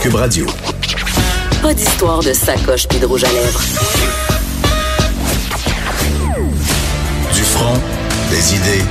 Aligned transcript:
Cube 0.00 0.14
Radio. 0.14 0.46
Pas 1.62 1.74
d'histoire 1.74 2.20
de 2.20 2.32
sacoche 2.32 2.88
puis 2.88 2.98
de 2.98 3.06
rouge 3.06 3.24
à 3.24 3.28
lèvres. 3.32 3.60
Du 7.34 7.42
front, 7.42 7.78
des 8.30 8.54
idées, 8.56 8.84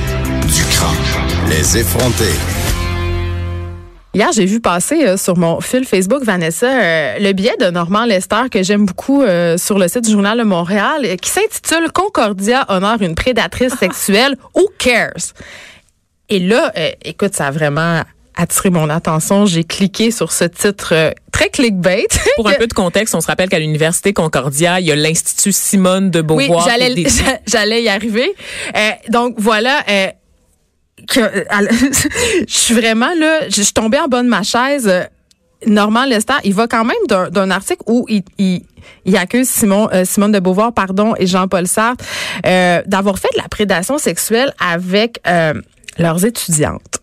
du 0.46 0.64
crâne. 0.64 1.48
Les 1.48 1.78
effronter. 1.78 2.32
Hier, 4.14 4.30
j'ai 4.32 4.44
vu 4.44 4.60
passer 4.60 5.06
euh, 5.06 5.16
sur 5.16 5.36
mon 5.38 5.60
fil 5.60 5.84
Facebook, 5.86 6.22
Vanessa, 6.22 6.66
euh, 6.66 7.18
le 7.18 7.32
billet 7.32 7.56
de 7.58 7.70
Normand 7.70 8.04
Lester 8.04 8.48
que 8.50 8.62
j'aime 8.62 8.84
beaucoup 8.84 9.22
euh, 9.22 9.56
sur 9.56 9.78
le 9.78 9.88
site 9.88 10.04
du 10.04 10.12
Journal 10.12 10.38
de 10.38 10.44
Montréal, 10.44 11.02
euh, 11.04 11.16
qui 11.16 11.30
s'intitule 11.30 11.90
Concordia 11.92 12.66
honore 12.68 13.00
une 13.00 13.14
prédatrice 13.14 13.74
sexuelle. 13.74 14.36
Who 14.54 14.68
cares? 14.78 15.32
Et 16.28 16.38
là, 16.38 16.72
euh, 16.76 16.90
écoute, 17.04 17.34
ça 17.34 17.46
a 17.46 17.50
vraiment 17.50 18.02
attiré 18.36 18.70
mon 18.70 18.88
attention. 18.90 19.46
J'ai 19.46 19.64
cliqué 19.64 20.10
sur 20.10 20.32
ce 20.32 20.44
titre 20.44 20.90
euh, 20.94 21.10
très 21.32 21.48
clickbait. 21.48 22.06
Pour 22.36 22.48
un 22.48 22.54
peu 22.54 22.66
de 22.66 22.72
contexte, 22.72 23.14
on 23.14 23.20
se 23.20 23.26
rappelle 23.26 23.48
qu'à 23.48 23.58
l'université 23.58 24.12
Concordia, 24.12 24.80
il 24.80 24.86
y 24.86 24.92
a 24.92 24.96
l'Institut 24.96 25.52
Simone 25.52 26.10
de 26.10 26.20
Oui, 26.20 26.46
Beauvoir. 26.48 26.68
j'allais, 26.68 26.94
qui 26.94 27.00
est 27.02 27.04
des- 27.04 27.38
j'allais 27.46 27.82
y 27.82 27.88
arriver. 27.88 28.34
Euh, 28.76 28.90
donc 29.10 29.34
voilà. 29.38 29.82
euh, 29.88 30.06
que, 31.08 31.20
euh, 31.20 31.42
je 32.48 32.54
suis 32.58 32.74
vraiment 32.74 33.12
là, 33.18 33.48
je 33.48 33.62
suis 33.62 33.72
tombée 33.72 33.98
en 33.98 34.08
bas 34.08 34.22
de 34.22 34.28
ma 34.28 34.42
chaise. 34.42 34.90
Normand 35.66 36.04
Lester, 36.06 36.34
il 36.44 36.54
va 36.54 36.66
quand 36.66 36.84
même 36.84 36.96
d'un, 37.08 37.28
d'un 37.30 37.50
article 37.50 37.82
où 37.86 38.04
il, 38.08 38.22
il, 38.38 38.62
il 39.04 39.16
accuse 39.16 39.48
Simon, 39.48 39.88
euh, 39.92 40.04
Simone 40.04 40.32
de 40.32 40.40
Beauvoir, 40.40 40.72
pardon, 40.72 41.14
et 41.18 41.26
Jean-Paul 41.26 41.68
Sartre 41.68 42.04
euh, 42.46 42.82
d'avoir 42.86 43.18
fait 43.18 43.28
de 43.34 43.40
la 43.40 43.48
prédation 43.48 43.96
sexuelle 43.98 44.52
avec 44.58 45.20
euh, 45.28 45.54
leurs 45.98 46.24
étudiantes. 46.24 46.98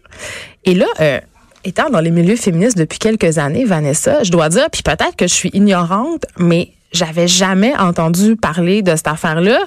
Et 0.65 0.73
là, 0.73 0.85
euh, 0.99 1.19
étant 1.63 1.89
dans 1.89 1.99
les 1.99 2.11
milieux 2.11 2.35
féministes 2.35 2.77
depuis 2.77 2.99
quelques 2.99 3.37
années, 3.37 3.65
Vanessa, 3.65 4.23
je 4.23 4.31
dois 4.31 4.49
dire, 4.49 4.69
puis 4.71 4.83
peut-être 4.83 5.15
que 5.15 5.27
je 5.27 5.33
suis 5.33 5.49
ignorante, 5.53 6.25
mais 6.37 6.71
j'avais 6.91 7.27
jamais 7.27 7.75
entendu 7.77 8.35
parler 8.35 8.81
de 8.81 8.95
cette 8.95 9.07
affaire-là. 9.07 9.59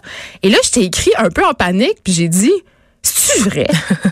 Et 0.42 0.50
là, 0.50 0.58
je 0.64 0.70
t'ai 0.70 0.82
écrit 0.82 1.12
un 1.18 1.28
peu 1.30 1.44
en 1.44 1.54
panique, 1.54 1.98
puis 2.02 2.12
j'ai 2.12 2.28
dit, 2.28 2.52
c'est-tu 3.02 3.48
vrai? 3.48 3.66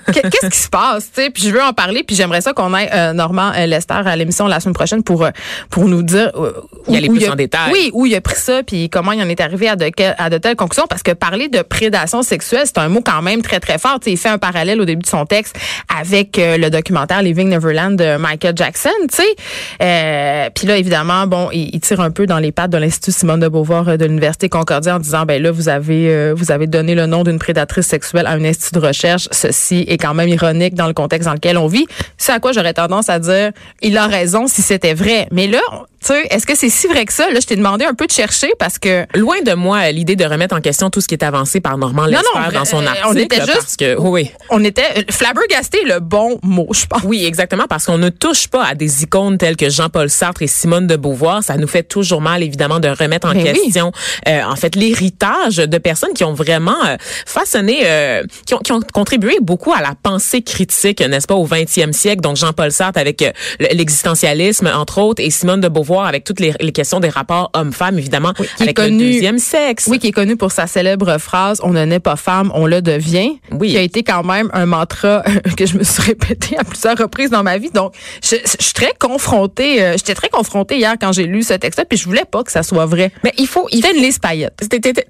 Que- 0.07 0.13
Qu'est-ce 0.29 0.49
qui 0.51 0.59
se 0.59 0.69
passe? 0.69 1.11
tu 1.15 1.23
sais? 1.23 1.31
Puis 1.31 1.45
je 1.45 1.51
veux 1.51 1.63
en 1.63 1.73
parler, 1.73 2.03
puis 2.03 2.17
j'aimerais 2.17 2.41
ça 2.41 2.53
qu'on 2.53 2.75
ait 2.77 2.91
euh, 2.93 3.13
Normand 3.13 3.53
euh, 3.57 3.67
Lester 3.67 3.95
à 4.05 4.17
l'émission 4.17 4.47
la 4.47 4.61
semaine 4.61 4.75
prochaine 4.75 5.03
pour 5.03 5.25
euh, 5.25 5.31
pour 5.71 5.85
nous 5.87 6.03
dire 6.03 6.31
euh, 6.37 6.53
Y 6.89 6.97
aller 6.97 7.09
où 7.09 7.13
plus 7.13 7.23
il 7.23 7.27
a- 7.29 7.33
en 7.33 7.37
détail. 7.37 7.73
Oui, 7.73 7.91
où 7.93 8.07
il 8.07 8.15
a 8.15 8.21
pris 8.21 8.37
ça, 8.37 8.63
puis 8.63 8.89
comment 8.91 9.13
il 9.13 9.23
en 9.23 9.29
est 9.29 9.41
arrivé 9.41 9.69
à 9.69 9.77
de, 9.77 9.91
à 10.19 10.31
de 10.31 10.39
telles 10.39 10.57
conclusions. 10.57 10.87
Parce 10.89 11.03
que 11.03 11.13
parler 11.13 11.49
de 11.49 11.63
prédation 11.63 12.23
sexuelle, 12.23 12.63
c'est 12.65 12.79
un 12.79 12.89
mot 12.89 13.03
quand 13.05 13.23
même 13.23 13.43
très, 13.43 13.61
très 13.61 13.79
fort. 13.79 13.99
Tu 14.01 14.07
sais, 14.07 14.13
il 14.13 14.17
fait 14.17 14.29
un 14.29 14.39
parallèle 14.39 14.81
au 14.81 14.85
début 14.85 15.03
de 15.03 15.09
son 15.09 15.27
texte 15.27 15.57
avec 15.99 16.39
euh, 16.39 16.57
le 16.57 16.71
documentaire 16.71 17.23
Living 17.23 17.49
Neverland 17.49 17.97
de 17.97 18.17
Michael 18.17 18.55
Jackson. 18.57 18.91
tu 19.11 19.17
sais. 19.17 19.37
Euh, 19.83 20.49
puis 20.55 20.67
là, 20.67 20.77
évidemment, 20.77 21.27
bon, 21.27 21.49
il, 21.53 21.71
il 21.75 21.81
tire 21.81 22.01
un 22.01 22.11
peu 22.11 22.27
dans 22.27 22.39
les 22.39 22.53
pattes 22.53 22.71
de 22.71 22.79
l'Institut 22.79 23.13
Simone 23.13 23.41
de 23.41 23.49
Beauvoir 23.49 23.97
de 23.99 24.05
l'Université 24.05 24.49
Concordia 24.49 24.97
en 24.97 24.99
disant, 24.99 25.25
ben 25.25 25.41
là, 25.43 25.51
vous 25.51 25.69
avez, 25.69 26.09
euh, 26.09 26.35
vous 26.37 26.51
avez 26.53 26.67
donné 26.67 26.95
le 26.95 27.07
nom 27.07 27.23
d'une 27.25 27.39
prédatrice 27.39 27.87
sexuelle 27.87 28.27
à 28.27 28.31
un 28.33 28.45
institut 28.45 28.75
de 28.75 28.80
recherche. 28.81 29.29
Ceci 29.31 29.85
est 29.89 29.99
quand 29.99 30.15
même 30.15 30.29
ironique 30.29 30.75
dans 30.75 30.87
le 30.87 30.95
contexte 30.95 31.27
dans 31.27 31.35
lequel 31.35 31.59
on 31.59 31.67
vit. 31.67 31.87
C'est 32.19 32.33
à 32.33 32.41
quoi 32.41 32.53
j'aurais 32.53 32.75
tendance 32.75 33.09
à 33.09 33.19
dire, 33.19 33.53
il 33.83 33.97
a 33.97 34.07
raison 34.07 34.47
si 34.47 34.63
c'était 34.63 34.95
vrai. 34.95 35.29
Mais 35.31 35.47
là, 35.47 35.61
tu 36.03 36.07
sais, 36.09 36.27
est-ce 36.31 36.47
que 36.47 36.57
c'est 36.57 36.71
si 36.71 36.87
vrai 36.87 37.05
que 37.05 37.13
ça? 37.13 37.31
Là, 37.31 37.41
je 37.41 37.47
t'ai 37.47 37.57
demandé 37.57 37.85
un 37.85 37.93
peu 37.95 38.07
de 38.07 38.13
chercher 38.13 38.51
parce 38.59 38.79
que 38.79 39.05
Loin 39.15 39.43
de 39.45 39.53
moi 39.53 39.91
l'idée 39.91 40.17
de 40.17 40.25
remettre 40.25 40.55
en 40.57 40.61
question 40.61 40.89
tout 40.91 41.01
ce 41.03 41.09
qui 41.09 41.15
est 41.15 41.23
avancé 41.25 41.61
par 41.61 41.77
Normand 41.77 42.07
Lester 42.07 42.25
dans 42.55 42.65
son 42.65 42.87
article. 42.87 43.07
on 43.09 43.17
était 43.17 43.37
juste- 43.41 43.53
parce 43.53 43.77
que, 43.77 43.97
oui. 43.99 44.31
on 44.49 44.65
était 44.65 44.83
euh, 44.97 45.03
flabbergasté 45.11 45.79
le 45.85 46.01
bon 46.01 46.39
mot, 46.43 46.69
je 46.73 46.87
pense. 46.87 47.03
Oui, 47.05 47.25
exactement, 47.27 47.65
parce 47.69 47.85
qu'on 47.85 47.99
ne 47.99 48.09
touche 48.09 48.49
pas 48.49 48.65
à 48.65 48.75
des 48.75 49.03
icônes 49.03 49.37
telles 49.37 49.57
que 49.57 49.69
Jean-Paul 49.69 50.09
Sartre 50.09 50.43
et 50.43 50.47
Simone 50.47 50.87
de 50.87 50.97
Beauvoir. 50.97 51.43
Ça 51.43 51.57
nous 51.57 51.69
fait 51.69 51.83
toujours 51.83 52.21
mal, 52.23 52.43
évidemment, 52.43 52.81
de 52.81 52.89
remettre 52.89 53.29
en 53.29 53.33
Ben 53.33 53.43
oui. 53.55 53.61
question, 53.65 53.93
euh, 54.29 54.43
en 54.45 54.57
fait, 54.57 54.77
l'héritage 54.77 55.57
de 55.57 55.79
personnes 55.79 56.15
qui 56.15 56.25
ont 56.25 56.33
vraiment 56.35 56.77
euh, 56.87 56.97
façonné, 57.27 57.81
euh, 57.85 58.23
qui, 58.47 58.55
ont, 58.55 58.59
qui 58.59 58.70
ont 58.70 58.70
contribué 58.93 59.37
beaucoup 59.41 59.73
à 59.73 59.81
la 59.81 59.95
pensée 60.01 60.43
critique, 60.43 61.01
n'est-ce 61.01 61.27
pas, 61.27 61.35
au 61.35 61.47
20e 61.47 61.93
siècle. 61.93 62.21
Donc, 62.23 62.37
Jean-Paul 62.37 62.71
Sartre 62.73 62.99
avec 62.99 63.23
euh, 63.23 63.31
le- 63.59 63.69
l'existentialisme, 63.75 64.71
entre 64.75 64.99
autres, 64.99 65.23
et 65.23 65.31
Simone 65.31 65.61
de 65.61 65.69
Beauvoir 65.69 66.07
avec 66.07 66.25
toutes 66.25 66.41
les, 66.41 66.53
les 66.61 66.73
questions 66.73 67.01
des 67.01 67.09
rapports 67.09 67.51
hommes-femmes, 67.55 67.99
évidemment, 67.99 68.33
qui 68.35 68.63
avec 68.63 68.77
connu- 68.77 68.99
le 69.07 69.13
deuxième 69.13 69.39
sexe. 69.39 69.87
Oui, 69.89 69.99
qui 69.99 70.09
est 70.09 70.13
connu 70.13 70.37
pour 70.37 70.53
sa 70.53 70.67
célèbre 70.67 71.19
phrase 71.19 71.61
"On 71.63 71.71
ne 71.71 71.85
naît 71.85 72.01
pas 72.01 72.17
femme, 72.17 72.51
on 72.55 72.67
le 72.67 72.83
devient", 72.83 73.39
Oui. 73.53 73.71
qui 73.71 73.79
a 73.79 73.83
été 73.83 74.03
quand 74.03 74.23
même 74.23 74.51
un 74.53 74.67
mantra 74.67 75.23
que 75.57 75.67
je 75.67 75.77
me 75.77 75.85
suis 75.85 76.03
répété 76.03 76.57
à 76.59 76.65
plusieurs 76.65 76.97
reprises 76.97 77.31
dans 77.31 77.43
ma 77.43 77.59
vie. 77.59 77.71
Donc, 77.71 77.93
je, 78.23 78.37
je 78.45 78.65
suis 78.65 78.75
très 78.75 78.93
confrontée, 78.99 79.83
euh, 79.83 79.93
j'étais 79.93 80.15
très 80.15 80.29
confrontée 80.29 80.77
hier 80.77 80.95
quand 81.01 81.13
j'ai 81.13 81.25
lu 81.27 81.43
ce 81.43 81.55
texte-là, 81.55 81.85
puis 81.85 81.99
je 81.99 82.05
voulais 82.05 82.25
pas 82.31 82.43
que 82.43 82.53
ça 82.53 82.63
soit 82.63 82.87
vrai. 82.87 83.11
Mais 83.25 83.33
il 83.39 83.47
faut, 83.47 83.67
il 83.71 83.83
C'était 83.83 83.97
une 83.97 84.03
liste 84.03 84.21
paillette. 84.23 84.55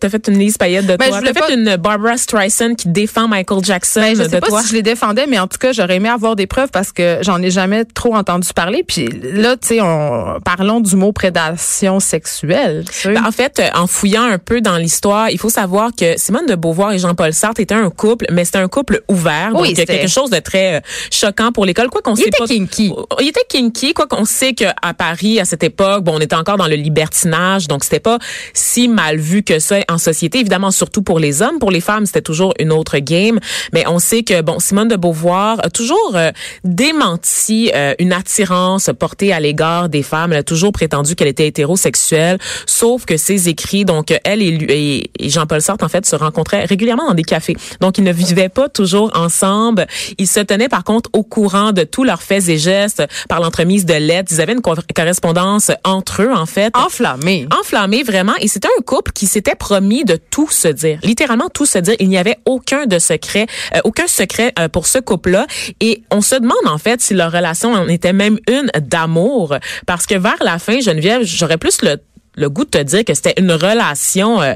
T'as- 0.00 0.08
fait 0.10 0.28
une 0.28 0.38
liste 0.38 0.58
paillette 0.58 0.86
de 0.86 0.92
je 0.92 0.96
toi. 1.08 1.18
voulais 1.18 1.32
T'as 1.32 1.46
fait 1.46 1.54
pas- 1.54 1.60
une 1.72 1.76
Barbara 1.76 2.16
Streisand 2.16 2.74
qui 2.74 2.88
défend 2.88 3.28
Michael 3.28 3.49
Jackson 3.62 4.00
Ben, 4.00 4.16
je 4.16 4.22
de 4.22 4.28
sais 4.28 4.40
pas 4.40 4.46
toi. 4.46 4.62
si 4.62 4.68
je 4.68 4.74
les 4.74 4.82
défendais, 4.82 5.26
mais 5.28 5.38
en 5.38 5.46
tout 5.48 5.58
cas, 5.58 5.72
j'aurais 5.72 5.96
aimé 5.96 6.08
avoir 6.08 6.36
des 6.36 6.46
preuves 6.46 6.70
parce 6.72 6.92
que 6.92 7.18
j'en 7.22 7.42
ai 7.42 7.50
jamais 7.50 7.84
trop 7.84 8.14
entendu 8.14 8.48
parler. 8.54 8.84
Puis 8.86 9.08
là, 9.22 9.56
tu 9.56 9.68
sais, 9.68 9.80
on 9.80 10.38
parlons 10.44 10.80
du 10.80 10.94
mot 10.96 11.12
prédation 11.12 11.98
sexuelle. 12.00 12.84
Ben, 13.04 13.24
en 13.26 13.32
fait, 13.32 13.58
euh, 13.58 13.68
en 13.74 13.86
fouillant 13.86 14.22
un 14.24 14.38
peu 14.38 14.60
dans 14.60 14.76
l'histoire, 14.76 15.30
il 15.30 15.38
faut 15.38 15.48
savoir 15.50 15.90
que 15.98 16.18
Simone 16.18 16.46
de 16.46 16.54
Beauvoir 16.54 16.92
et 16.92 16.98
Jean-Paul 16.98 17.32
Sartre 17.32 17.60
étaient 17.60 17.74
un 17.74 17.90
couple, 17.90 18.26
mais 18.30 18.44
c'était 18.44 18.58
un 18.58 18.68
couple 18.68 19.02
ouvert. 19.08 19.50
Oui, 19.54 19.74
donc, 19.74 19.86
quelque 19.86 20.08
chose 20.08 20.30
de 20.30 20.38
très 20.38 20.76
euh, 20.76 20.80
choquant 21.10 21.50
pour 21.52 21.66
l'école. 21.66 21.88
Quoi 21.90 22.02
qu'on 22.02 22.14
Il 22.14 22.22
sait 22.22 22.28
était 22.28 22.38
pas. 22.38 22.46
kinky. 22.46 22.92
Il 23.20 23.28
était 23.28 23.44
kinky. 23.48 23.92
Quoi 23.94 24.06
qu'on 24.06 24.24
sait 24.24 24.52
qu'à 24.52 24.74
Paris, 24.96 25.40
à 25.40 25.44
cette 25.44 25.64
époque, 25.64 26.04
bon, 26.04 26.12
on 26.16 26.20
était 26.20 26.36
encore 26.36 26.56
dans 26.56 26.68
le 26.68 26.76
libertinage. 26.76 27.66
Donc, 27.68 27.82
c'était 27.84 27.98
pas 28.00 28.18
si 28.54 28.86
mal 28.88 29.16
vu 29.18 29.42
que 29.42 29.58
ça 29.58 29.76
en 29.88 29.98
société. 29.98 30.38
Évidemment, 30.40 30.70
surtout 30.70 31.02
pour 31.02 31.18
les 31.18 31.42
hommes. 31.42 31.58
Pour 31.58 31.70
les 31.70 31.80
femmes, 31.80 32.06
c'était 32.06 32.22
toujours 32.22 32.54
une 32.58 32.70
autre 32.72 32.98
game. 32.98 33.39
Mais 33.72 33.84
on 33.86 33.98
sait 33.98 34.22
que, 34.22 34.40
bon, 34.42 34.58
Simone 34.58 34.88
de 34.88 34.96
Beauvoir 34.96 35.58
a 35.62 35.70
toujours 35.70 36.12
euh, 36.14 36.30
démenti 36.64 37.70
euh, 37.74 37.94
une 37.98 38.12
attirance 38.12 38.90
portée 38.98 39.32
à 39.32 39.40
l'égard 39.40 39.88
des 39.88 40.02
femmes. 40.02 40.32
Elle 40.32 40.38
a 40.38 40.42
toujours 40.42 40.72
prétendu 40.72 41.14
qu'elle 41.14 41.28
était 41.28 41.46
hétérosexuelle. 41.46 42.38
Sauf 42.66 43.04
que 43.04 43.16
ses 43.16 43.48
écrits, 43.48 43.84
donc, 43.84 44.12
elle 44.24 44.42
et, 44.42 44.50
lui- 44.50 44.66
et, 44.70 45.10
et 45.18 45.28
Jean-Paul 45.30 45.60
Sartre, 45.62 45.84
en 45.84 45.88
fait, 45.88 46.06
se 46.06 46.16
rencontraient 46.16 46.64
régulièrement 46.64 47.06
dans 47.08 47.14
des 47.14 47.22
cafés. 47.24 47.56
Donc, 47.80 47.98
ils 47.98 48.04
ne 48.04 48.12
vivaient 48.12 48.48
pas 48.48 48.68
toujours 48.68 49.10
ensemble. 49.14 49.86
Ils 50.18 50.26
se 50.26 50.40
tenaient, 50.40 50.68
par 50.68 50.84
contre, 50.84 51.10
au 51.12 51.22
courant 51.22 51.72
de 51.72 51.84
tous 51.84 52.04
leurs 52.04 52.22
faits 52.22 52.48
et 52.48 52.58
gestes 52.58 53.02
par 53.28 53.40
l'entremise 53.40 53.84
de 53.86 53.94
lettres. 53.94 54.32
Ils 54.32 54.40
avaient 54.40 54.52
une 54.54 54.60
co- 54.62 54.74
correspondance 54.94 55.70
entre 55.84 56.22
eux, 56.22 56.32
en 56.32 56.46
fait 56.46 56.72
Enflammé. 56.76 57.46
enflammé 57.60 58.02
vraiment 58.02 58.32
et 58.40 58.48
c'était 58.48 58.68
un 58.78 58.82
couple 58.82 59.12
qui 59.12 59.26
s'était 59.26 59.54
promis 59.54 60.04
de 60.04 60.16
tout 60.30 60.48
se 60.50 60.68
dire 60.68 60.98
littéralement 61.02 61.48
tout 61.52 61.66
se 61.66 61.78
dire 61.78 61.94
il 62.00 62.08
n'y 62.08 62.18
avait 62.18 62.36
aucun 62.44 62.86
de 62.86 62.98
secret 62.98 63.29
euh, 63.36 63.80
aucun 63.84 64.06
secret 64.06 64.52
euh, 64.58 64.68
pour 64.68 64.86
ce 64.86 64.98
couple-là 64.98 65.46
et 65.80 66.02
on 66.10 66.20
se 66.20 66.34
demande 66.34 66.66
en 66.66 66.78
fait 66.78 67.00
si 67.00 67.14
leur 67.14 67.32
relation 67.32 67.72
en 67.72 67.88
était 67.88 68.12
même 68.12 68.38
une 68.48 68.70
d'amour 68.80 69.56
parce 69.86 70.06
que 70.06 70.14
vers 70.14 70.36
la 70.40 70.58
fin 70.58 70.80
Geneviève 70.80 71.22
j'aurais 71.22 71.58
plus 71.58 71.82
le 71.82 71.96
le 72.36 72.48
goût 72.48 72.64
de 72.64 72.70
te 72.70 72.82
dire 72.82 73.04
que 73.04 73.14
c'était 73.14 73.34
une 73.38 73.52
relation 73.52 74.40
euh, 74.40 74.54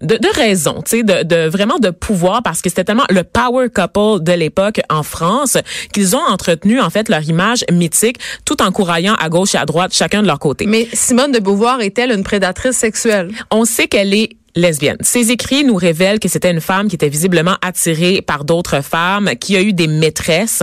de, 0.00 0.16
de 0.16 0.34
raison, 0.34 0.82
tu 0.84 0.98
sais, 0.98 1.02
de, 1.02 1.22
de 1.22 1.48
vraiment 1.48 1.78
de 1.78 1.90
pouvoir 1.90 2.42
parce 2.42 2.62
que 2.62 2.68
c'était 2.68 2.84
tellement 2.84 3.06
le 3.10 3.24
power 3.24 3.68
couple 3.68 4.22
de 4.22 4.32
l'époque 4.32 4.80
en 4.88 5.02
France 5.02 5.58
qu'ils 5.92 6.16
ont 6.16 6.24
entretenu 6.28 6.80
en 6.80 6.90
fait 6.90 7.08
leur 7.08 7.22
image 7.22 7.64
mythique 7.70 8.18
tout 8.44 8.62
en 8.62 8.70
couraillant 8.72 9.14
à 9.14 9.28
gauche 9.28 9.54
et 9.54 9.58
à 9.58 9.64
droite 9.64 9.92
chacun 9.92 10.22
de 10.22 10.26
leur 10.26 10.38
côté. 10.38 10.66
Mais 10.66 10.88
Simone 10.92 11.32
de 11.32 11.38
Beauvoir 11.38 11.80
est-elle 11.80 12.12
une 12.12 12.24
prédatrice 12.24 12.76
sexuelle? 12.76 13.30
On 13.50 13.64
sait 13.64 13.88
qu'elle 13.88 14.14
est 14.14 14.30
lesbienne. 14.56 14.96
Ses 15.02 15.30
écrits 15.30 15.64
nous 15.64 15.76
révèlent 15.76 16.18
que 16.18 16.28
c'était 16.28 16.50
une 16.50 16.60
femme 16.60 16.88
qui 16.88 16.94
était 16.96 17.08
visiblement 17.08 17.56
attirée 17.62 18.22
par 18.22 18.44
d'autres 18.44 18.82
femmes, 18.82 19.30
qui 19.40 19.56
a 19.56 19.60
eu 19.62 19.72
des 19.72 19.86
maîtresses, 19.86 20.62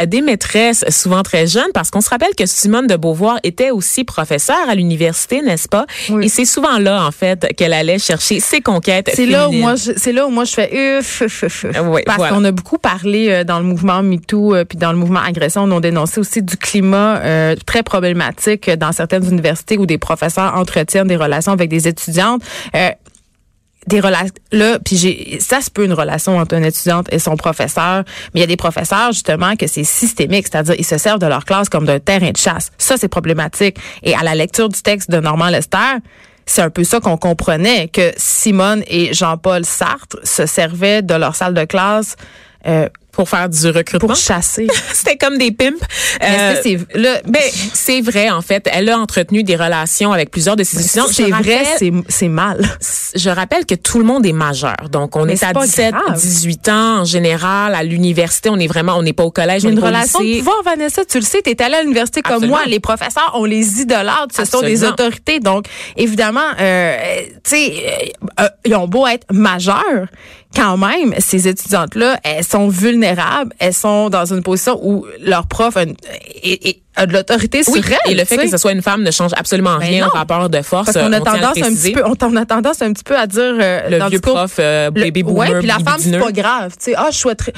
euh, 0.00 0.06
des 0.06 0.22
maîtresses 0.22 0.84
souvent 0.88 1.22
très 1.22 1.46
jeunes, 1.46 1.70
parce 1.74 1.90
qu'on 1.90 2.00
se 2.00 2.08
rappelle 2.10 2.34
que 2.36 2.46
Simone 2.46 2.86
de 2.86 2.96
Beauvoir 2.96 3.38
était 3.44 3.70
aussi 3.70 4.04
professeure 4.04 4.68
à 4.68 4.74
l'université, 4.74 5.42
n'est-ce 5.42 5.68
pas? 5.68 5.86
Oui. 6.10 6.24
Et 6.26 6.28
c'est 6.28 6.44
souvent 6.46 6.78
là, 6.78 7.04
en 7.06 7.10
fait, 7.12 7.46
qu'elle 7.56 7.72
allait 7.74 7.98
chercher 7.98 8.40
ses 8.40 8.60
conquêtes 8.60 9.10
C'est 9.14 9.26
là 9.26 9.48
où 9.48 9.52
moi, 9.52 9.74
je- 9.76 9.92
c'est 9.96 10.12
là 10.12 10.26
où 10.26 10.30
moi 10.30 10.44
je 10.44 10.52
fais 10.52 10.98
uf, 10.98 11.20
uf, 11.20 11.42
uf, 11.42 11.64
uf. 11.64 11.76
Euh, 11.76 11.82
oui, 11.84 12.00
parce 12.06 12.16
voilà. 12.18 12.34
qu'on 12.34 12.44
a 12.44 12.50
beaucoup 12.50 12.78
parlé 12.78 13.28
euh, 13.30 13.44
dans 13.44 13.58
le 13.58 13.64
mouvement 13.64 14.02
MeToo 14.02 14.54
euh, 14.54 14.64
puis 14.64 14.78
dans 14.78 14.90
le 14.92 14.98
mouvement 14.98 15.20
agression, 15.20 15.64
on 15.64 15.76
a 15.76 15.80
dénoncé 15.80 16.18
aussi 16.20 16.42
du 16.42 16.56
climat 16.56 17.18
euh, 17.18 17.54
très 17.66 17.82
problématique 17.82 18.70
dans 18.70 18.92
certaines 18.92 19.24
universités 19.28 19.76
où 19.76 19.84
des 19.86 19.98
professeurs 19.98 20.54
entretiennent 20.56 21.08
des 21.08 21.16
relations 21.16 21.52
avec 21.52 21.68
des 21.68 21.86
étudiantes. 21.88 22.42
Euh, 22.74 22.88
des 23.86 24.00
relations 24.00 24.34
là 24.52 24.78
puis 24.78 24.96
j'ai 24.96 25.38
ça 25.40 25.60
se 25.60 25.70
peut 25.70 25.84
une 25.84 25.92
relation 25.92 26.38
entre 26.38 26.54
une 26.54 26.64
étudiante 26.64 27.06
et 27.12 27.18
son 27.18 27.36
professeur 27.36 28.04
mais 28.32 28.40
il 28.40 28.40
y 28.40 28.44
a 28.44 28.46
des 28.46 28.56
professeurs 28.56 29.12
justement 29.12 29.56
que 29.56 29.66
c'est 29.66 29.84
systémique 29.84 30.46
c'est-à-dire 30.50 30.74
ils 30.78 30.84
se 30.84 30.98
servent 30.98 31.18
de 31.18 31.26
leur 31.26 31.44
classe 31.44 31.68
comme 31.68 31.84
d'un 31.84 32.00
terrain 32.00 32.30
de 32.30 32.36
chasse. 32.36 32.70
Ça 32.78 32.96
c'est 32.96 33.08
problématique. 33.08 33.76
Et 34.02 34.14
à 34.14 34.22
la 34.22 34.34
lecture 34.34 34.68
du 34.68 34.80
texte 34.82 35.10
de 35.10 35.18
Normand 35.18 35.48
Lester 35.48 35.98
c'est 36.46 36.62
un 36.62 36.70
peu 36.70 36.84
ça 36.84 37.00
qu'on 37.00 37.16
comprenait 37.16 37.88
que 37.88 38.12
Simone 38.16 38.82
et 38.86 39.14
Jean-Paul 39.14 39.64
Sartre 39.64 40.18
se 40.24 40.46
servaient 40.46 41.02
de 41.02 41.14
leur 41.14 41.34
salle 41.34 41.54
de 41.54 41.64
classe 41.64 42.16
euh, 42.66 42.88
pour 43.14 43.28
faire 43.28 43.48
du 43.48 43.66
recrutement. 43.68 44.08
pour 44.08 44.16
chasser 44.16 44.66
C'était 44.92 45.16
comme 45.16 45.38
des 45.38 45.52
pimps. 45.52 45.80
Euh, 46.22 46.56
c'est 46.62 46.76
ben, 46.76 47.42
c'est 47.72 48.00
vrai, 48.00 48.30
en 48.30 48.42
fait. 48.42 48.68
Elle 48.72 48.88
a 48.88 48.98
entretenu 48.98 49.42
des 49.42 49.56
relations 49.56 50.12
avec 50.12 50.30
plusieurs 50.30 50.56
de 50.56 50.64
ses 50.64 50.80
étudiants. 50.80 51.06
c'est 51.10 51.30
vrai 51.30 51.64
c'est 51.78 51.92
c'est 52.08 52.28
mal 52.28 52.64
je 53.14 53.30
rappelle 53.30 53.64
que 53.66 53.74
tout 53.74 53.98
le 53.98 54.04
monde 54.04 54.26
est 54.26 54.32
majeur. 54.32 54.76
Donc, 54.90 55.16
on 55.16 55.24
Mais 55.24 55.34
est 55.34 55.36
c'est 55.36 55.46
à 55.46 55.52
pas 55.52 55.64
17, 55.64 55.94
grave. 55.94 56.20
18 56.20 56.68
ans 56.68 57.00
en 57.00 57.04
général. 57.04 57.74
À 57.74 57.82
l'université, 57.82 58.50
on 58.50 58.56
est 58.56 58.66
vraiment, 58.66 58.96
on 58.96 59.02
n'est 59.02 59.12
pas 59.12 59.24
au 59.24 59.30
collège, 59.30 59.64
on 59.64 59.70
une 59.70 59.78
est 59.78 59.80
pas 59.80 59.86
au 59.86 59.90
relation 59.90 60.20
de 60.20 60.38
pouvoir, 60.38 60.62
Vanessa, 60.64 61.04
tu 61.04 61.18
le 61.18 61.24
sais, 61.24 61.42
tu 61.42 61.50
es 61.50 61.62
allée 61.62 61.76
à 61.76 61.82
l'université 61.82 62.22
comme 62.22 62.46
moi. 62.46 62.62
Les 62.66 62.80
professeurs, 62.80 63.32
on 63.34 63.44
les 63.44 63.80
idolâtre. 63.80 64.34
Ce 64.34 64.44
sont 64.44 64.60
des 64.60 64.84
autorités. 64.84 65.40
Donc, 65.40 65.66
évidemment, 65.96 66.40
euh, 66.60 66.96
tu 67.44 67.50
sais, 67.50 67.72
euh, 68.40 68.44
euh, 68.44 68.48
ils 68.64 68.74
ont 68.74 68.88
beau 68.88 69.06
être 69.06 69.26
majeurs, 69.32 70.06
quand 70.54 70.76
même, 70.76 71.14
ces 71.18 71.48
étudiantes-là, 71.48 72.20
elles 72.22 72.44
sont 72.44 72.68
vulnérables. 72.68 73.52
Elles 73.58 73.74
sont 73.74 74.08
dans 74.10 74.24
une 74.32 74.42
position 74.42 74.78
où 74.82 75.06
leur 75.20 75.46
prof 75.46 75.76
est- 75.76 76.66
est- 76.66 76.80
a 76.96 77.06
de 77.06 77.12
l'autorité 77.12 77.62
Oui, 77.68 77.82
sur 77.82 77.92
elles. 78.04 78.12
et 78.12 78.14
le 78.14 78.24
fait 78.24 78.36
que 78.36 78.48
ce 78.48 78.56
soit 78.56 78.72
une 78.72 78.82
femme 78.82 79.02
ne 79.02 79.10
change 79.10 79.32
absolument 79.36 79.78
Ben 79.78 79.86
rien 79.86 80.06
au 80.06 80.10
rapport 80.10 80.48
de 80.48 80.62
force. 80.62 80.92
Parce 80.92 80.98
qu'on 81.06 81.12
a 81.12 81.20
on 81.20 81.24
tendance 81.24 81.58
un 81.58 81.74
petit 81.74 81.92
peu, 81.92 82.02
on, 82.04 82.14
on 82.20 82.36
a 82.36 82.44
tendance 82.46 82.82
un 82.82 82.92
petit 82.92 83.04
peu 83.04 83.16
à 83.16 83.26
dire 83.26 83.40
euh, 83.60 83.88
Le 83.90 83.98
dans 83.98 84.08
vieux 84.08 84.18
discours, 84.18 84.34
prof, 84.36 84.56
euh, 84.58 84.90
le- 84.94 85.02
baby 85.02 85.22
boomer, 85.22 85.38
ouais, 85.50 85.58
puis 85.58 85.66
la 85.66 85.78
femme 85.78 85.98
c'est 85.98 86.18
pas 86.18 86.32
grave, 86.32 86.72
tu 86.78 86.84
sais. 86.90 86.94
Ah, 86.96 87.08
je 87.10 87.16
souhaiterais 87.18 87.52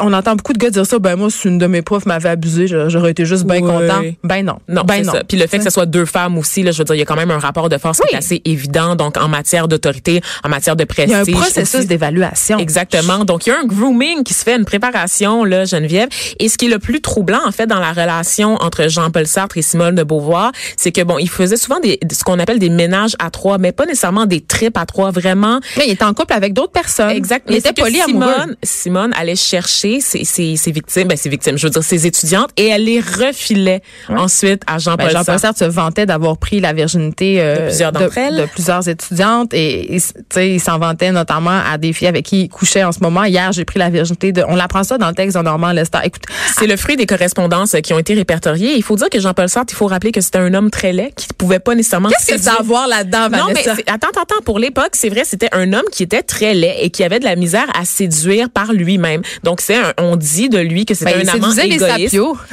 on 0.00 0.12
entend 0.12 0.34
beaucoup 0.36 0.52
de 0.52 0.58
gars 0.58 0.70
dire 0.70 0.86
ça, 0.86 0.98
ben 0.98 1.16
moi 1.16 1.28
si 1.30 1.48
une 1.48 1.58
de 1.58 1.66
mes 1.66 1.82
profs 1.82 2.06
m'avait 2.06 2.28
abusé, 2.28 2.66
j'aurais 2.66 3.10
été 3.10 3.24
juste 3.24 3.44
bien 3.44 3.60
content. 3.60 4.02
Ben 4.24 4.44
non. 4.44 4.58
Non, 4.68 4.82
ben 4.84 5.04
non. 5.04 5.12
Puis 5.28 5.36
le 5.38 5.46
fait 5.46 5.58
que 5.58 5.64
ce 5.64 5.70
soit 5.70 5.86
deux 5.86 6.04
femmes 6.04 6.38
aussi, 6.38 6.62
là, 6.62 6.70
je 6.72 6.78
veux 6.78 6.84
dire, 6.84 6.94
il 6.94 6.98
y 6.98 7.02
a 7.02 7.04
quand 7.04 7.16
même 7.16 7.30
un 7.30 7.38
rapport 7.38 7.68
de 7.68 7.78
force 7.78 7.98
qui 7.98 8.04
Oui. 8.08 8.14
est 8.14 8.18
assez 8.18 8.42
évident. 8.44 8.96
Donc, 8.96 9.16
en 9.16 9.28
matière 9.28 9.68
d'autorité, 9.68 10.20
en 10.44 10.48
matière 10.48 10.76
de 10.76 10.82
il 10.82 10.86
prestige. 10.86 11.10
y 11.12 11.14
a 11.14 11.20
un 11.20 11.40
processus 11.40 11.86
d'évaluation. 11.86 12.58
Exactement. 12.58 13.24
Donc, 13.24 13.46
il 13.46 13.50
y 13.50 13.52
a 13.52 13.58
un 13.58 13.64
grooming 13.66 14.22
qui 14.24 14.34
se 14.34 14.42
fait, 14.44 14.56
une 14.56 14.64
préparation, 14.64 15.44
là, 15.44 15.64
Geneviève. 15.64 16.08
Et 16.38 16.48
ce 16.48 16.56
qui 16.58 16.66
est 16.66 16.70
le 16.70 16.78
plus 16.78 17.00
troublant, 17.00 17.40
en 17.46 17.52
fait, 17.52 17.66
dans 17.66 17.80
la 17.80 17.92
relation 17.92 18.56
entre 18.68 18.88
Jean-Paul 18.88 19.26
Sartre 19.26 19.58
et 19.58 19.62
Simone 19.62 19.94
de 19.94 20.02
Beauvoir, 20.02 20.52
c'est 20.76 20.92
que, 20.92 21.02
bon, 21.02 21.18
il 21.18 21.28
faisait 21.28 21.56
souvent 21.56 21.80
des, 21.80 21.98
ce 22.12 22.22
qu'on 22.22 22.38
appelle 22.38 22.58
des 22.58 22.68
ménages 22.68 23.16
à 23.18 23.30
trois, 23.30 23.58
mais 23.58 23.72
pas 23.72 23.86
nécessairement 23.86 24.26
des 24.26 24.40
tripes 24.40 24.76
à 24.78 24.86
trois, 24.86 25.10
vraiment. 25.10 25.60
Mais 25.76 25.86
il 25.86 25.92
était 25.92 26.04
en 26.04 26.14
couple 26.14 26.34
avec 26.34 26.52
d'autres 26.52 26.72
personnes. 26.72 27.10
Exact. 27.10 27.44
Il 27.48 27.52
Mais 27.54 27.58
était 27.58 27.72
polyamoureux. 27.72 28.32
Simone, 28.32 28.56
Simone 28.62 29.12
allait 29.18 29.36
chercher 29.36 30.00
ses, 30.00 30.24
ses, 30.24 30.56
ses 30.56 30.70
victimes, 30.70 31.08
ben, 31.08 31.16
ses 31.16 31.28
victimes, 31.28 31.58
je 31.58 31.66
veux 31.66 31.70
dire, 31.70 31.82
ses 31.82 32.06
étudiantes, 32.06 32.50
et 32.56 32.68
elle 32.68 32.84
les 32.84 33.00
refilait 33.00 33.82
ensuite 34.08 34.62
à 34.66 34.78
Jean-Paul 34.78 35.06
Ben, 35.06 35.12
Jean-Paul 35.12 35.38
Sartre. 35.38 35.40
Sartre 35.40 35.58
se 35.58 35.64
vantait 35.64 36.06
d'avoir 36.06 36.36
pris 36.36 36.60
la 36.60 36.72
virginité 36.72 37.40
euh, 37.40 37.56
De 37.56 37.62
plusieurs 37.68 37.92
d'entre 37.92 38.18
elles. 38.18 38.36
de 38.36 38.46
plusieurs 38.46 38.86
étudiantes 38.88 39.54
et 39.54 39.68
et, 39.78 40.00
tu 40.00 40.12
sais, 40.32 40.50
il 40.50 40.60
s'en 40.60 40.78
vantait 40.78 41.12
notamment 41.12 41.60
à 41.70 41.78
des 41.78 41.92
filles 41.92 42.08
avec 42.08 42.24
qui 42.26 42.42
il 42.42 42.48
couchait 42.48 42.84
en 42.84 42.92
ce 42.92 43.00
moment. 43.00 43.24
Hier, 43.24 43.52
j'ai 43.52 43.64
pris 43.64 43.78
la 43.78 43.90
virginité 43.90 44.32
de. 44.32 44.42
On 44.48 44.58
apprend 44.58 44.82
ça 44.84 44.98
dans 44.98 45.08
le 45.08 45.14
texte 45.14 45.36
de 45.36 45.42
Normand 45.42 45.72
Lester. 45.72 45.98
Écoute, 46.04 46.22
C'est 46.56 46.66
le 46.66 46.76
fruit 46.76 46.96
des 46.96 47.06
correspondances 47.06 47.76
qui 47.82 47.92
ont 47.92 47.98
été 47.98 48.14
répertoriées. 48.14 48.57
Il 48.66 48.82
faut 48.82 48.96
dire 48.96 49.08
que 49.10 49.20
Jean-Paul 49.20 49.48
Sartre, 49.48 49.72
il 49.72 49.76
faut 49.76 49.86
rappeler 49.86 50.12
que 50.12 50.20
c'était 50.20 50.38
un 50.38 50.52
homme 50.54 50.70
très 50.70 50.92
laid 50.92 51.12
qui 51.16 51.26
pouvait 51.36 51.58
pas 51.58 51.74
nécessairement 51.74 52.08
qu'est-ce 52.08 52.34
que 52.34 52.40
ça 52.40 52.54
a 52.54 52.60
à 52.60 52.62
voir 52.62 52.88
là-dedans, 52.88 53.28
Non, 53.30 53.46
mais 53.54 53.66
attends, 53.86 54.08
attends. 54.10 54.42
Pour 54.44 54.58
l'époque, 54.58 54.90
c'est 54.92 55.08
vrai, 55.08 55.22
c'était 55.24 55.48
un 55.52 55.72
homme 55.72 55.84
qui 55.92 56.02
était 56.02 56.22
très 56.22 56.54
laid 56.54 56.76
et 56.80 56.90
qui 56.90 57.04
avait 57.04 57.18
de 57.20 57.24
la 57.24 57.36
misère 57.36 57.66
à 57.78 57.84
séduire 57.84 58.50
par 58.50 58.72
lui-même. 58.72 59.22
Donc, 59.44 59.60
c'est 59.60 59.76
on 59.98 60.16
dit 60.16 60.48
de 60.48 60.58
lui 60.58 60.84
que 60.86 60.94
c'était 60.94 61.14
Ben, 61.18 61.28
un 61.28 61.32
amant 61.34 61.48
les 61.54 61.60
égoïste. 61.74 61.88
sapios. 62.10 62.36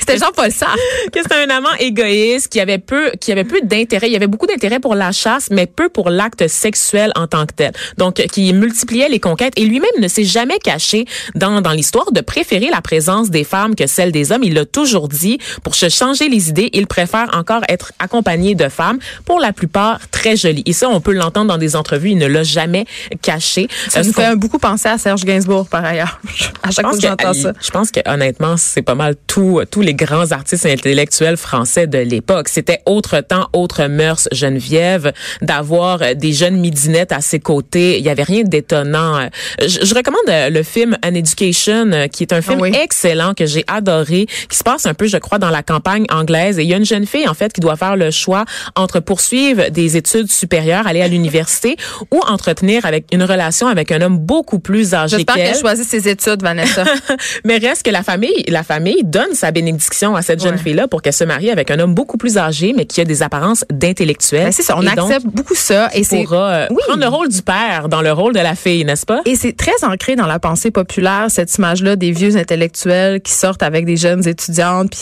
C'était 0.00 0.18
Jean-Paul 0.18 0.50
Sartre. 0.50 0.76
que 1.12 1.22
c'était 1.22 1.36
un 1.36 1.50
amant 1.50 1.72
égoïste 1.78 2.48
qui 2.48 2.58
avait 2.58 2.78
peu 2.78 3.12
qui 3.20 3.30
avait 3.30 3.44
peu 3.44 3.60
d'intérêt 3.62 4.08
il 4.08 4.12
y 4.12 4.16
avait 4.16 4.26
beaucoup 4.26 4.48
d'intérêt 4.48 4.80
pour 4.80 4.96
la 4.96 5.12
chasse 5.12 5.46
mais 5.52 5.66
peu 5.66 5.88
pour 5.88 6.10
l'acte 6.10 6.48
sexuel 6.48 7.12
en 7.14 7.28
tant 7.28 7.46
que 7.46 7.52
tel 7.54 7.70
donc 7.98 8.14
qui 8.32 8.52
multipliait 8.52 9.08
les 9.08 9.20
conquêtes 9.20 9.52
et 9.56 9.64
lui-même 9.64 9.92
ne 10.00 10.08
s'est 10.08 10.24
jamais 10.24 10.58
caché 10.58 11.04
dans 11.36 11.60
dans 11.60 11.70
l'histoire 11.70 12.10
de 12.10 12.20
préférer 12.20 12.68
la 12.68 12.80
présence 12.80 13.30
des 13.30 13.44
femmes 13.44 13.76
que 13.76 13.86
celle 13.86 14.10
des 14.10 14.32
hommes 14.32 14.42
il 14.42 14.54
l'a 14.54 14.64
toujours 14.64 15.06
dit 15.06 15.31
pour 15.62 15.74
se 15.74 15.88
changer 15.88 16.28
les 16.28 16.48
idées 16.48 16.70
il 16.72 16.86
préfère 16.86 17.28
encore 17.34 17.62
être 17.68 17.92
accompagné 17.98 18.54
de 18.54 18.68
femmes 18.68 18.98
pour 19.24 19.40
la 19.40 19.52
plupart 19.52 19.98
très 20.10 20.36
jolies 20.36 20.62
et 20.66 20.72
ça 20.72 20.88
on 20.88 21.00
peut 21.00 21.12
l'entendre 21.12 21.48
dans 21.48 21.58
des 21.58 21.76
entrevues 21.76 22.10
il 22.10 22.18
ne 22.18 22.26
l'a 22.26 22.42
jamais 22.42 22.84
caché 23.22 23.68
Ça 23.88 24.00
Euh, 24.00 24.04
nous 24.04 24.12
fait 24.12 24.36
beaucoup 24.36 24.58
penser 24.58 24.88
à 24.88 24.98
Serge 24.98 25.24
Gainsbourg, 25.24 25.68
par 25.68 25.84
ailleurs. 25.84 26.20
À 26.62 26.70
chaque 26.70 26.84
fois 26.86 26.92
que 26.96 27.02
que, 27.02 27.08
j'entends 27.08 27.32
ça. 27.34 27.52
je 27.60 27.70
pense 27.70 27.90
que 27.90 28.00
honnêtement, 28.06 28.56
c'est 28.56 28.82
pas 28.82 28.94
mal 28.94 29.14
tout, 29.26 29.60
tous 29.70 29.80
les 29.80 29.94
grands 29.94 30.30
artistes 30.32 30.64
intellectuels 30.66 31.36
français 31.36 31.86
de 31.86 31.98
l'époque. 31.98 32.48
C'était 32.48 32.80
autre 32.86 33.20
temps, 33.20 33.48
autre 33.52 33.86
mœurs, 33.86 34.28
Geneviève, 34.32 35.12
d'avoir 35.40 36.02
euh, 36.02 36.14
des 36.14 36.32
jeunes 36.32 36.58
midinettes 36.58 37.12
à 37.12 37.20
ses 37.20 37.40
côtés. 37.40 37.98
Il 37.98 38.04
y 38.04 38.08
avait 38.10 38.22
rien 38.22 38.42
d'étonnant. 38.44 39.18
Euh, 39.18 39.28
Je, 39.60 39.84
je 39.84 39.94
recommande 39.94 40.22
le 40.28 40.62
film 40.62 40.96
An 41.04 41.14
Education, 41.14 42.08
qui 42.12 42.22
est 42.24 42.32
un 42.32 42.42
film 42.42 42.58
Ah 42.60 42.62
oui. 42.62 42.72
excellent 42.82 43.34
que 43.34 43.46
j'ai 43.46 43.64
adoré, 43.66 44.26
qui 44.48 44.56
se 44.56 44.62
passe 44.64 44.86
un 44.86 44.94
peu, 44.94 45.06
je 45.06 45.16
crois, 45.22 45.38
dans 45.38 45.50
la 45.50 45.62
campagne 45.62 46.04
anglaise. 46.10 46.58
Et 46.58 46.62
il 46.64 46.68
y 46.68 46.74
a 46.74 46.76
une 46.76 46.84
jeune 46.84 47.06
fille, 47.06 47.26
en 47.28 47.34
fait, 47.34 47.52
qui 47.52 47.60
doit 47.60 47.76
faire 47.76 47.96
le 47.96 48.10
choix 48.10 48.44
entre 48.76 49.00
poursuivre 49.00 49.70
des 49.70 49.96
études 49.96 50.30
supérieures, 50.30 50.86
aller 50.86 51.00
à 51.02 51.08
l'université, 51.08 51.76
ou 52.10 52.20
entretenir 52.28 52.84
avec 52.84 53.06
une 53.12 53.22
relation 53.22 53.66
avec 53.68 53.90
un 53.92 54.00
homme 54.02 54.18
beaucoup 54.18 54.58
plus 54.58 54.94
âgé 54.94 55.16
J'espère 55.16 55.36
qu'elle. 55.36 55.56
choisit 55.56 55.86
ses 55.88 56.08
études, 56.08 56.42
Vanessa. 56.42 56.84
Mais 57.44 57.58
reste 57.58 57.82
que 57.84 57.90
la 57.90 58.02
famille, 58.02 58.44
la 58.48 58.62
famille 58.62 59.02
donne 59.04 59.34
sa 59.34 59.50
bénédiction 59.50 60.14
à 60.16 60.22
cette 60.22 60.42
jeune 60.42 60.52
Ouais. 60.52 60.58
fille-là 60.58 60.88
pour 60.88 61.00
qu'elle 61.00 61.12
se 61.12 61.24
marie 61.24 61.50
avec 61.50 61.70
un 61.70 61.78
homme 61.78 61.94
beaucoup 61.94 62.18
plus 62.18 62.36
âgé, 62.36 62.74
mais 62.76 62.84
qui 62.84 63.00
a 63.00 63.04
des 63.04 63.22
apparences 63.22 63.64
d'intellectuel. 63.70 64.44
Ben, 64.44 64.52
c'est 64.52 64.62
ça, 64.62 64.76
on 64.76 64.82
Et 64.82 64.86
donc, 64.94 65.10
accepte 65.10 65.26
beaucoup 65.26 65.54
ça. 65.54 65.88
Et 65.94 66.04
c'est 66.04 66.24
pourra 66.24 66.48
euh, 66.52 66.66
Oui. 66.70 66.76
prendre 66.86 67.00
le 67.00 67.08
rôle 67.08 67.28
du 67.28 67.40
père 67.42 67.88
dans 67.88 68.02
le 68.02 68.12
rôle 68.12 68.34
de 68.34 68.40
la 68.40 68.54
fille, 68.54 68.84
n'est-ce 68.84 69.06
pas? 69.06 69.20
Et 69.24 69.36
c'est 69.36 69.56
très 69.56 69.72
ancré 69.84 70.16
dans 70.16 70.26
la 70.26 70.38
pensée 70.38 70.70
populaire, 70.70 71.26
cette 71.28 71.54
image-là 71.56 71.96
des 71.96 72.10
vieux 72.12 72.36
intellectuels 72.36 73.20
qui 73.22 73.32
sortent 73.32 73.62
avec 73.62 73.84
des 73.86 73.96
jeunes 73.96 74.26
étudiantes. 74.26 74.90
Puis 74.90 75.00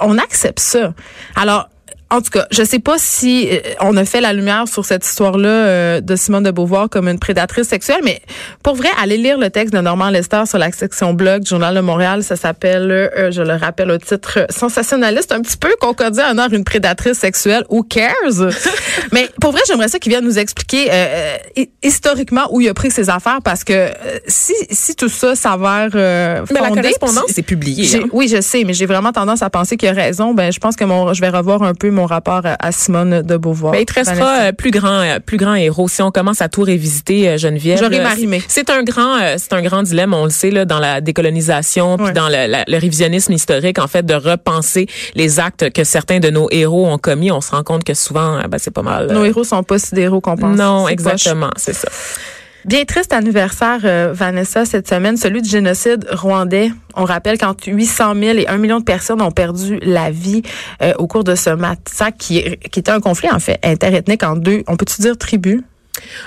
on 0.00 0.18
accepte 0.18 0.60
ça. 0.60 0.94
Alors, 1.34 1.68
en 2.10 2.20
tout 2.20 2.30
cas, 2.30 2.46
je 2.52 2.62
sais 2.62 2.78
pas 2.78 2.96
si 2.98 3.48
euh, 3.50 3.58
on 3.80 3.96
a 3.96 4.04
fait 4.04 4.20
la 4.20 4.32
lumière 4.32 4.68
sur 4.68 4.84
cette 4.84 5.04
histoire-là 5.04 5.48
euh, 5.48 6.00
de 6.00 6.14
Simone 6.14 6.44
de 6.44 6.50
Beauvoir 6.52 6.88
comme 6.88 7.08
une 7.08 7.18
prédatrice 7.18 7.66
sexuelle, 7.66 8.00
mais 8.04 8.20
pour 8.62 8.76
vrai, 8.76 8.88
allez 9.02 9.16
lire 9.16 9.38
le 9.38 9.50
texte 9.50 9.74
de 9.74 9.80
Normand 9.80 10.10
Lester 10.10 10.42
sur 10.46 10.58
la 10.58 10.70
section 10.70 11.14
blog 11.14 11.42
du 11.42 11.48
Journal 11.50 11.74
de 11.74 11.80
Montréal. 11.80 12.22
Ça 12.22 12.36
s'appelle, 12.36 12.90
euh, 12.92 13.30
je 13.32 13.42
le 13.42 13.54
rappelle 13.54 13.90
au 13.90 13.98
titre 13.98 14.34
euh, 14.38 14.46
sensationnaliste, 14.50 15.32
un 15.32 15.40
petit 15.40 15.56
peu 15.56 15.74
concordé 15.80 16.22
en 16.22 16.38
or 16.38 16.52
une 16.52 16.62
prédatrice 16.64 17.18
sexuelle. 17.18 17.64
Who 17.70 17.82
cares? 17.82 18.52
mais 19.12 19.28
pour 19.40 19.50
vrai, 19.52 19.60
j'aimerais 19.66 19.88
ça 19.88 19.98
qu'il 19.98 20.10
vienne 20.12 20.24
nous 20.24 20.38
expliquer 20.38 20.88
euh, 20.92 21.36
hi- 21.56 21.70
historiquement 21.82 22.46
où 22.52 22.60
il 22.60 22.68
a 22.68 22.74
pris 22.74 22.90
ses 22.92 23.10
affaires 23.10 23.40
parce 23.42 23.64
que 23.64 23.88
si, 24.28 24.54
si 24.70 24.94
tout 24.94 25.08
ça 25.08 25.34
s'avère 25.34 25.88
euh, 25.94 26.44
Mais 26.52 26.60
la 26.60 26.68
fondé, 26.68 26.82
correspondance, 26.82 27.24
c'est 27.34 27.42
publié. 27.42 27.96
hein. 27.96 28.06
Oui, 28.12 28.28
je 28.28 28.40
sais, 28.40 28.62
mais 28.64 28.74
j'ai 28.74 28.86
vraiment 28.86 29.10
tendance 29.12 29.42
à 29.42 29.50
penser 29.50 29.76
qu'il 29.76 29.88
a 29.88 29.92
raison. 29.92 30.34
Ben, 30.34 30.52
je 30.52 30.60
pense 30.60 30.76
que 30.76 30.84
mon, 30.84 31.12
je 31.12 31.20
vais 31.20 31.30
revoir 31.30 31.62
un 31.62 31.74
peu 31.74 31.90
mon 31.96 32.06
rapport 32.06 32.42
à, 32.44 32.56
à 32.60 32.70
Simone 32.72 33.22
de 33.22 33.36
Beauvoir. 33.36 33.72
Ben, 33.72 33.80
il 33.80 33.86
te 33.86 33.94
restera 33.94 34.40
euh, 34.42 34.52
plus 34.52 34.70
grand, 34.70 35.00
euh, 35.00 35.18
plus 35.18 35.36
grand 35.36 35.54
héros 35.54 35.88
si 35.88 36.00
on 36.02 36.10
commence 36.12 36.40
à 36.42 36.48
tout 36.48 36.62
révisiter, 36.62 37.28
euh, 37.28 37.36
Geneviève. 37.38 37.78
J'aurais 37.78 38.02
marimé. 38.02 38.42
C'est 38.46 38.70
un 38.70 38.82
grand, 38.84 39.16
euh, 39.20 39.34
c'est 39.38 39.52
un 39.54 39.62
grand 39.62 39.82
dilemme, 39.82 40.14
on 40.14 40.24
le 40.24 40.30
sait 40.30 40.50
là, 40.50 40.64
dans 40.64 40.78
la 40.78 41.00
décolonisation, 41.00 41.96
puis 41.96 42.06
Ouais. 42.06 42.12
dans 42.12 42.28
le, 42.28 42.46
la- 42.46 42.64
le 42.66 42.76
révisionnisme 42.78 43.32
historique, 43.32 43.78
en 43.78 43.88
fait, 43.88 44.04
de 44.06 44.14
repenser 44.14 44.86
les 45.14 45.40
actes 45.40 45.70
que 45.72 45.82
certains 45.84 46.20
de 46.20 46.30
nos 46.30 46.48
héros 46.50 46.86
ont 46.86 46.98
commis. 46.98 47.32
On 47.32 47.40
se 47.40 47.50
rend 47.50 47.62
compte 47.64 47.82
que 47.84 47.94
souvent, 47.94 48.36
euh, 48.38 48.42
ben, 48.48 48.58
c'est 48.58 48.70
pas 48.70 48.82
mal. 48.82 49.08
euh, 49.10 49.14
Nos 49.14 49.24
héros 49.24 49.42
sont 49.44 49.62
pas 49.62 49.78
si 49.78 49.94
des 49.94 50.02
héros 50.02 50.20
qu'on 50.20 50.36
pense. 50.36 50.56
non, 50.56 50.86
exactement, 50.88 51.50
c'est 51.56 51.72
ça. 51.74 51.88
Bien 52.66 52.84
triste 52.84 53.12
anniversaire, 53.12 53.78
euh, 53.84 54.12
Vanessa, 54.12 54.64
cette 54.64 54.88
semaine, 54.88 55.16
celui 55.16 55.40
du 55.40 55.48
génocide 55.48 56.04
rwandais. 56.10 56.72
On 56.96 57.04
rappelle 57.04 57.38
qu'entre 57.38 57.68
800 57.68 58.14
000 58.16 58.38
et 58.38 58.48
1 58.48 58.56
million 58.56 58.80
de 58.80 58.84
personnes 58.84 59.22
ont 59.22 59.30
perdu 59.30 59.78
la 59.82 60.10
vie 60.10 60.42
euh, 60.82 60.92
au 60.98 61.06
cours 61.06 61.22
de 61.22 61.36
ce 61.36 61.50
massacre 61.50 62.18
qui, 62.18 62.42
qui 62.72 62.80
était 62.80 62.90
un 62.90 62.98
conflit, 62.98 63.30
en 63.30 63.38
fait, 63.38 63.60
interethnique 63.62 64.24
en 64.24 64.34
deux, 64.34 64.64
on 64.66 64.76
peut-tu 64.76 65.00
dire 65.00 65.16
tribus? 65.16 65.62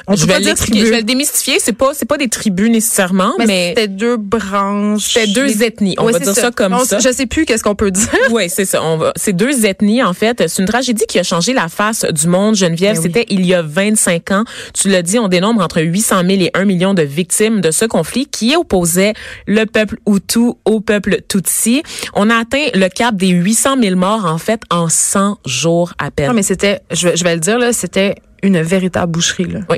On 0.07 0.15
je 0.15 0.25
vais 0.25 0.39
l'expliquer, 0.39 0.79
je 0.85 0.91
vais 0.91 0.97
le 0.97 1.03
démystifier. 1.03 1.57
C'est 1.59 1.73
pas, 1.73 1.91
c'est 1.93 2.05
pas 2.07 2.17
des 2.17 2.27
tribus 2.29 2.69
nécessairement, 2.69 3.33
Mais, 3.37 3.45
mais, 3.47 3.67
c'était 3.69 3.87
deux 3.87 4.17
branches. 4.17 5.13
C'était 5.13 5.27
deux 5.31 5.45
Les- 5.45 5.63
ethnies, 5.63 5.95
on 5.99 6.05
Ouais, 6.05 6.11
va 6.13 6.19
dire 6.19 6.33
ça 6.33 6.51
comme 6.51 6.73
On- 6.73 6.85
ça. 6.85 6.99
Je 6.99 7.11
sais 7.11 7.25
plus 7.25 7.45
qu'est-ce 7.45 7.63
qu'on 7.63 7.75
peut 7.75 7.91
dire. 7.91 8.07
Oui, 8.31 8.49
c'est 8.49 8.65
ça. 8.65 8.83
On 8.83 8.97
va- 8.97 9.13
C'est 9.15 9.33
deux 9.33 9.65
ethnies, 9.65 10.03
en 10.03 10.13
fait. 10.13 10.47
C'est 10.47 10.61
une 10.61 10.67
tragédie 10.67 11.05
qui 11.07 11.19
a 11.19 11.23
changé 11.23 11.53
la 11.53 11.67
face 11.67 12.05
du 12.05 12.27
monde, 12.27 12.55
Geneviève. 12.55 12.95
Ben 12.95 13.01
oui. 13.01 13.07
C'était 13.13 13.25
il 13.29 13.45
y 13.45 13.53
a 13.53 13.61
25 13.61 14.31
ans. 14.31 14.43
Tu 14.73 14.89
l'as 14.89 15.01
dit, 15.01 15.19
on 15.19 15.27
dénombre 15.27 15.61
entre 15.63 15.81
800 15.81 16.21
000 16.27 16.41
et 16.41 16.51
1 16.53 16.65
million 16.65 16.93
de 16.93 17.01
victimes 17.01 17.61
de 17.61 17.71
ce 17.71 17.85
conflit 17.85 18.25
qui 18.27 18.55
opposait 18.55 19.13
le 19.47 19.65
peuple 19.65 19.97
Hutu 20.07 20.51
au 20.65 20.79
peuple 20.79 21.19
Tutsi. 21.27 21.83
On 22.13 22.29
a 22.29 22.35
atteint 22.37 22.67
le 22.73 22.87
cap 22.89 23.15
des 23.15 23.29
800 23.29 23.75
000 23.81 23.95
morts, 23.95 24.25
en 24.25 24.37
fait, 24.37 24.61
en 24.69 24.89
100 24.89 25.37
jours 25.45 25.93
à 25.97 26.11
peine. 26.11 26.27
Non, 26.27 26.33
mais 26.33 26.43
c'était, 26.43 26.81
je 26.91 27.09
vais, 27.09 27.17
je 27.17 27.23
vais 27.23 27.33
le 27.35 27.41
dire, 27.41 27.57
là, 27.59 27.73
c'était 27.73 28.15
une 28.43 28.61
véritable 28.61 29.11
boucherie, 29.11 29.45
là. 29.45 29.59
Oui. 29.69 29.77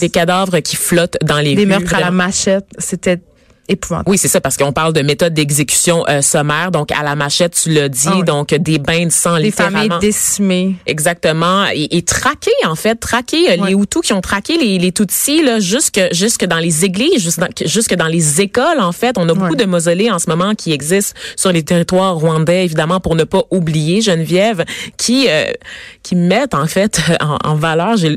Des 0.00 0.10
cadavres 0.10 0.60
qui 0.60 0.76
flottent 0.76 1.16
dans 1.22 1.38
les 1.38 1.54
Des 1.54 1.62
rues. 1.62 1.68
meurtres 1.68 1.94
à 1.94 2.00
la 2.00 2.10
machette, 2.10 2.66
c'était 2.78 3.20
épouvantable. 3.70 4.10
Oui, 4.10 4.18
c'est 4.18 4.28
ça, 4.28 4.40
parce 4.40 4.56
qu'on 4.56 4.72
parle 4.72 4.92
de 4.92 5.00
méthode 5.02 5.32
d'exécution 5.34 6.04
euh, 6.08 6.20
sommaire, 6.22 6.70
donc 6.70 6.90
à 6.92 7.02
la 7.02 7.14
machette, 7.16 7.54
tu 7.62 7.70
l'as 7.70 7.88
dit, 7.88 8.06
Ah 8.08 8.16
oui. 8.16 8.24
donc 8.24 8.54
des 8.54 8.78
bains 8.78 9.06
de 9.06 9.10
sang 9.12 9.38
Des 9.38 9.50
familles 9.50 9.88
décimées. 10.00 10.74
Exactement. 10.86 11.64
Et, 11.72 11.96
et 11.96 12.02
traquer, 12.02 12.50
en 12.66 12.74
fait, 12.74 12.96
traquer 12.96 13.52
euh, 13.52 13.56
Ouais. 13.62 13.70
les 13.70 13.74
Hutus 13.74 14.02
qui 14.02 14.12
ont 14.12 14.20
traqué 14.20 14.56
les, 14.58 14.78
les 14.78 14.92
Tutsis 14.92 15.42
là, 15.42 15.60
jusque, 15.60 16.00
jusque 16.12 16.44
dans 16.44 16.58
les 16.58 16.84
églises, 16.84 17.22
jusque 17.22 17.40
dans, 17.40 17.48
jusque 17.64 17.94
dans 17.94 18.06
les 18.06 18.40
écoles, 18.40 18.80
en 18.80 18.92
fait. 18.92 19.16
On 19.18 19.28
a 19.28 19.34
beaucoup 19.34 19.56
de 19.56 19.64
mausolées 19.64 20.10
en 20.10 20.18
ce 20.18 20.28
moment 20.28 20.54
qui 20.54 20.72
existent 20.72 21.18
sur 21.36 21.52
les 21.52 21.62
territoires 21.62 22.16
rwandais, 22.16 22.64
évidemment, 22.64 23.00
pour 23.00 23.14
ne 23.14 23.24
pas 23.24 23.42
oublier 23.50 24.00
Geneviève, 24.00 24.64
qui 24.96 25.26
euh, 25.28 25.50
qui 26.02 26.16
mettent, 26.16 26.54
en 26.54 26.66
fait, 26.66 27.00
en, 27.20 27.36
en 27.44 27.54
valeur, 27.54 27.96
je 27.96 28.08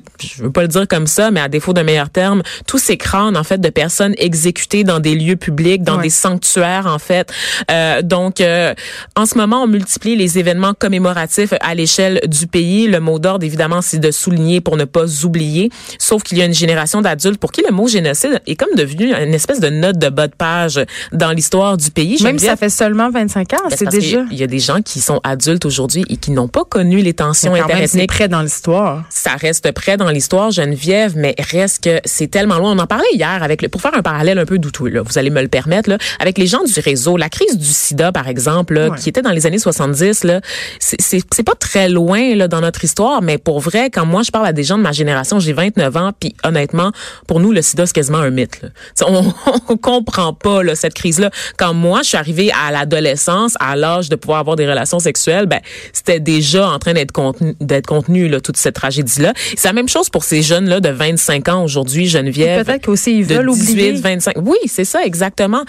veux 0.41 0.51
pas 0.51 0.62
le 0.62 0.67
dire 0.67 0.88
comme 0.88 1.07
ça, 1.07 1.31
mais 1.31 1.39
à 1.41 1.50
défaut 1.50 1.74
d'un 1.74 1.83
meilleur 1.83 2.10
terme, 2.10 2.41
tous 2.67 2.77
ces 2.77 2.98
crânes, 2.98 3.36
en 3.38 3.43
fait, 3.43 3.60
de 3.60 3.69
personnes 3.69 4.13
exécutées 4.17 4.83
dans 4.83 5.00
des 5.00 5.15
lieux 5.15 5.36
publics, 5.44 5.84
dans 5.84 5.98
Ouais. 5.98 6.04
des 6.04 6.10
sanctuaires, 6.10 6.88
en 6.88 7.00
fait. 7.00 7.32
Euh, 7.70 8.02
donc, 8.02 8.40
euh, 8.42 8.74
en 9.16 9.26
ce 9.26 9.38
moment, 9.38 9.64
on 9.64 9.68
multiplie 9.68 10.16
les 10.16 10.40
événements 10.40 10.74
commémoratifs 10.74 11.54
à 11.60 11.76
l'échelle 11.76 12.22
du 12.28 12.48
pays. 12.48 12.88
Le 12.88 13.00
mot 13.00 13.20
d'ordre, 13.20 13.46
évidemment, 13.46 13.82
c'est 13.82 14.00
de 14.00 14.10
souligner 14.12 14.62
pour 14.62 14.78
ne 14.78 14.86
pas 14.86 15.26
oublier. 15.26 15.70
Sauf 16.00 16.24
qu'il 16.24 16.38
y 16.38 16.42
a 16.42 16.46
une 16.46 16.54
génération 16.54 17.02
d'adultes 17.02 17.40
pour 17.40 17.52
qui 17.52 17.62
le 17.68 17.74
mot 17.74 17.88
génocide 17.88 18.42
est 18.48 18.56
comme 18.56 18.74
devenu 18.76 19.14
une 19.14 19.34
espèce 19.34 19.60
de 19.60 19.70
note 19.70 19.98
de 19.98 20.10
bas 20.10 20.28
de 20.28 20.36
page 20.36 20.80
dans 21.12 21.32
l'histoire 21.32 21.76
du 21.78 21.92
pays. 21.92 22.18
Même 22.24 22.40
si 22.40 22.46
ça 22.46 22.56
fait 22.56 22.70
seulement 22.70 23.10
25 23.12 23.54
ans, 23.54 23.58
Ben, 23.70 23.76
c'est 23.78 23.90
déjà. 23.90 24.24
qu'il 24.26 24.38
y 24.38 24.44
a 24.44 24.48
des 24.48 24.60
gens 24.60 24.82
qui 24.82 25.02
sont 25.02 25.20
adultes 25.24 25.66
aujourd'hui 25.66 26.06
et 26.10 26.18
qui 26.18 26.32
n'ont 26.32 26.48
pas 26.48 26.64
connu 26.64 27.02
les 27.02 27.14
tensions 27.14 27.54
interethniques 27.54 28.08
près 28.10 28.28
dans 28.30 28.42
l'histoire. 28.42 29.04
ça 29.10 29.32
reste 29.36 29.72
près 29.74 29.98
dans 29.98 30.10
l'histoire 30.10 30.52
Geneviève, 30.52 31.14
mais 31.18 31.36
reste 31.52 31.84
que 31.84 32.00
c'est 32.06 32.28
tellement 32.32 32.58
loin. 32.58 32.72
On 32.72 32.80
en 32.80 32.88
parlait 32.88 33.04
hier 33.14 33.44
avec 33.44 33.62
le, 33.62 33.68
pour 33.70 33.82
faire 33.82 33.96
un 33.96 34.02
parallèle 34.02 34.40
un 34.40 34.46
peu 34.46 34.58
douteux, 34.60 34.88
là, 34.90 35.02
vous 35.02 35.18
allez 35.18 35.30
me 35.34 35.42
le 35.42 35.48
permettre, 35.50 35.90
là, 35.90 35.98
avec 36.20 36.38
les 36.38 36.48
gens 36.48 36.63
du 36.63 36.80
réseau. 36.80 37.18
La 37.18 37.30
crise 37.30 37.58
du 37.58 37.66
sida, 37.68 38.12
par 38.12 38.28
exemple, 38.28 38.74
là, 38.75 38.90
Ouais. 38.90 38.98
qui 38.98 39.10
était 39.10 39.22
dans 39.22 39.32
les 39.32 39.46
années 39.46 39.60
70, 39.60 40.24
là, 40.24 40.42
c'est- 40.80 41.44
pas 41.44 41.56
très 41.56 41.90
loin 41.90 42.36
là, 42.36 42.48
dans 42.48 42.62
notre 42.62 42.84
histoire, 42.86 43.22
mais 43.22 43.38
pour 43.38 43.60
vrai, 43.60 43.90
quand 43.90 44.06
moi 44.06 44.22
je 44.24 44.32
parle 44.32 44.46
à 44.48 44.54
des 44.54 44.63
gens 44.63 44.78
de 44.78 44.84
ma 44.84 44.92
génération, 44.94 45.40
j'ai 45.40 45.52
29 45.54 45.96
ans, 45.98 46.12
puis 46.18 46.34
honnêtement, 46.44 46.92
pour 47.28 47.40
nous, 47.42 47.52
le 47.52 47.62
sida, 47.62 47.86
c'est 47.86 47.94
quasiment 47.94 48.20
un 48.20 48.30
mythe. 48.30 48.62
Là. 48.62 48.70
On, 49.08 49.34
on 49.70 49.78
comprend 49.78 50.34
pas 50.34 50.63
là, 50.63 50.75
cette 50.75 50.94
crise-là. 50.94 51.32
Quand 51.58 51.74
moi, 51.74 52.02
je 52.04 52.10
suis 52.10 52.18
arrivée 52.18 52.52
à 52.66 52.72
l'adolescence, 52.72 53.56
à 53.60 53.75
l'âge 53.75 54.08
de 54.10 54.16
pouvoir 54.16 54.40
avoir 54.40 54.56
des 54.56 54.68
relations 54.70 55.00
sexuelles, 55.00 55.48
ben, 55.48 55.60
c'était 55.92 56.20
déjà 56.20 56.70
en 56.70 56.80
train 56.80 56.94
d'être 56.94 57.12
contenu, 57.12 57.56
d'être 57.60 57.88
contenu 57.88 58.28
là, 58.30 58.40
toute 58.40 58.58
cette 58.58 58.75
tragédie-là. 58.75 59.34
C'est 59.58 59.68
la 59.68 59.74
même 59.74 59.90
chose 59.90 60.10
pour 60.10 60.24
ces 60.24 60.42
jeunes-là 60.42 60.80
de 60.80 60.90
25 60.90 61.50
ans 61.50 61.63
aujourd'hui, 61.63 62.08
Geneviève. 62.08 62.66
Peut-être 62.66 62.86
qu'aussi 62.86 63.20
ils 63.20 63.28
de 63.28 63.36
veulent 63.36 63.50
18, 63.52 63.72
oublier. 63.72 63.92
25. 63.94 64.36
Oui, 64.44 64.58
c'est 64.68 64.86
ça, 64.86 65.00
exactement. 65.04 65.12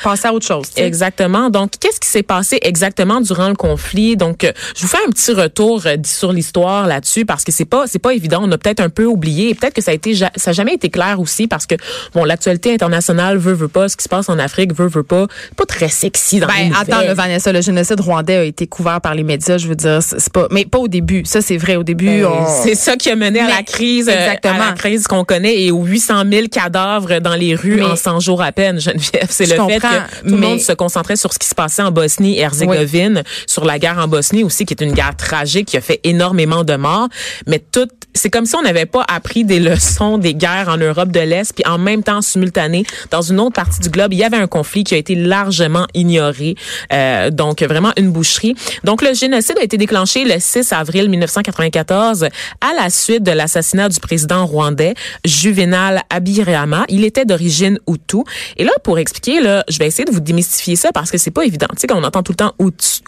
Passer 0.03 0.29
à 0.29 0.33
autre 0.33 0.47
chose. 0.47 0.67
Exactement. 0.77 1.51
Donc, 1.51 1.73
qu'est-ce 1.81 2.01
qui 2.01 2.09
s'est 2.09 2.23
passé 2.23 2.59
exactement 2.63 3.21
durant 3.21 3.49
le 3.49 3.55
conflit? 3.55 4.17
Donc, 4.17 4.45
euh, 4.45 4.53
je 4.77 4.83
vous 4.83 4.89
fais 4.89 4.99
un 5.07 5.11
petit 5.11 5.33
retour 5.33 5.83
euh, 5.87 5.97
sur 6.05 6.33
l'histoire 6.33 6.87
là-dessus 6.87 7.25
parce 7.25 7.45
que 7.45 7.53
c'est 7.53 7.65
pas 7.65 7.85
c'est 7.87 7.99
pas 7.99 8.15
évident. 8.15 8.41
On 8.43 8.51
a 8.53 8.59
peut-être 8.59 8.81
un 8.81 8.89
peu 8.89 9.05
oublié 9.05 9.51
et 9.51 9.55
peut-être 9.55 9.75
que 9.75 9.83
ça 9.83 9.91
a 9.91 9.95
été 9.95 10.15
ça 10.15 10.29
a 10.47 10.53
jamais 10.53 10.75
été 10.75 10.89
clair 10.91 11.21
aussi 11.21 11.47
parce 11.47 11.67
que 11.67 11.75
bon, 12.15 12.25
l'actualité 12.25 12.73
internationale 12.75 13.37
veut 13.39 13.53
veut 13.55 13.69
pas, 13.69 13.89
ce 13.89 13.97
qui 13.97 14.05
se 14.05 14.09
passe 14.09 14.29
en 14.29 14.39
Afrique 14.39 14.75
veut 14.75 14.89
veut 14.89 15.03
pas, 15.03 15.27
pas 15.57 15.65
très 15.67 15.89
sexy 15.89 16.41
dans 16.41 16.47
les 16.49 16.71
Ben, 16.71 16.73
attends, 16.81 17.01
le 17.09 17.15
Vanessa, 17.15 17.53
le 17.53 17.61
génocide 17.61 18.01
rwandais 18.01 18.37
a 18.37 18.45
été 18.45 18.67
couvert 18.67 19.01
par 19.01 19.15
les 19.15 19.23
médias, 19.23 19.59
je 19.59 19.69
veux 19.69 19.77
dire, 19.77 20.01
c'est 20.03 20.33
pas, 20.33 20.49
mais 20.51 20.65
pas 20.65 20.79
au 20.79 20.89
début. 20.89 21.23
Ça, 21.25 21.41
c'est 21.41 21.57
vrai. 21.57 21.77
Au 21.77 21.83
début, 21.83 22.23
Ben, 22.23 22.27
on- 22.27 22.63
C'est 22.63 22.75
ça 22.75 22.97
qui 22.97 23.11
a 23.11 23.17
mené 23.17 23.41
à 23.41 23.49
la 23.49 23.63
crise, 23.63 24.09
euh, 24.09 24.13
exactement. 24.13 24.55
à 24.63 24.67
la 24.71 24.73
crise 24.73 25.07
qu'on 25.07 25.25
connaît 25.25 25.61
et 25.63 25.71
aux 25.71 25.83
800 25.85 26.23
000 26.31 26.47
cadavres 26.49 27.19
dans 27.21 27.35
les 27.35 27.55
rues 27.55 27.77
Mais- 27.77 27.83
en 27.85 27.97
100 27.97 28.21
jours 28.21 28.43
à 28.43 28.53
peine, 28.53 28.81
Geneviève. 28.81 29.29
C'est 29.35 29.47
le 29.47 29.57
fait 29.67 29.81
que 29.81 30.29
tout 30.29 30.35
le 30.35 30.37
monde 30.37 30.61
se 30.61 30.73
concentrait 30.73 31.17
sur 31.17 31.33
ce 31.33 31.39
qui 31.39 31.49
se 31.49 31.55
passait 31.55 31.83
en 31.83 31.91
Bosnie 31.91 32.39
et 32.39 32.41
Herzégovine, 32.41 33.23
sur 33.47 33.65
la 33.65 33.79
guerre 33.79 33.99
en 33.99 34.09
Bosnie 34.09 34.45
aussi, 34.45 34.65
qui 34.65 34.75
est 34.75 34.83
une 34.83 34.93
guerre 34.93 35.17
tragique 35.17 35.69
qui 35.69 35.77
a 35.77 35.81
fait 35.81 36.01
énormément 36.05 36.65
de 36.65 36.77
morts. 36.77 37.09
Mais 37.47 37.59
tout, 37.59 37.89
c'est 38.15 38.31
comme 38.31 38.47
si 38.47 38.55
on 38.55 38.63
n'avait 38.63 38.87
pas 38.87 39.05
appris 39.09 39.45
des 39.45 39.61
leçons 39.61 40.19
des 40.19 40.35
guerres 40.35 40.69
en 40.69 40.77
Europe 40.77 41.11
de 41.11 41.21
l'Est, 41.21 41.53
puis 41.53 41.65
en 41.67 41.79
même 41.79 42.03
temps 42.03 42.23
simultané, 42.23 42.85
dans 43.11 43.23
une 43.23 43.41
autre 43.41 43.55
partie 43.55 43.81
du 43.81 43.89
globe, 43.89 44.13
il 44.13 44.19
y 44.19 44.25
avait 44.25 44.37
un 44.37 44.47
conflit 44.47 44.85
qui 44.85 44.95
a 44.95 44.99
été 44.99 45.15
largement 45.15 45.87
ignoré. 45.95 46.55
Euh, 46.93 47.31
donc 47.31 47.63
vraiment 47.63 47.93
une 47.97 48.11
boucherie. 48.11 48.55
Donc 48.85 49.03
le 49.03 49.15
génocide 49.15 49.57
a 49.59 49.65
été 49.65 49.77
déclenché 49.77 50.25
le 50.25 50.39
6 50.39 50.73
avril 50.73 51.09
1994 51.09 52.25
à 52.25 52.75
la 52.81 52.91
suite 52.91 53.23
de 53.23 53.33
l'assassinat 53.33 53.89
du 53.89 54.01
président 54.01 54.47
rwandais 54.47 54.95
Juvenal 55.25 56.03
Abirama. 56.11 56.85
Il 56.89 57.05
était 57.05 57.25
d'origine 57.25 57.79
Hutu. 57.89 58.19
Et 58.57 58.65
là, 58.65 58.73
pour 58.83 58.99
expliquer, 58.99 59.24
là, 59.41 59.65
je 59.69 59.79
vais 59.79 59.87
essayer 59.87 60.05
de 60.05 60.11
vous 60.11 60.21
démystifier 60.21 60.77
ça 60.77 60.93
parce 60.93 61.11
que 61.11 61.19
c'est 61.19 61.31
pas 61.31 61.45
évident. 61.45 61.67
Tu 61.73 61.81
sais, 61.81 61.93
on 61.93 62.03
entend 62.03 62.23
tout 62.23 62.33
le 62.33 62.37
temps 62.37 62.55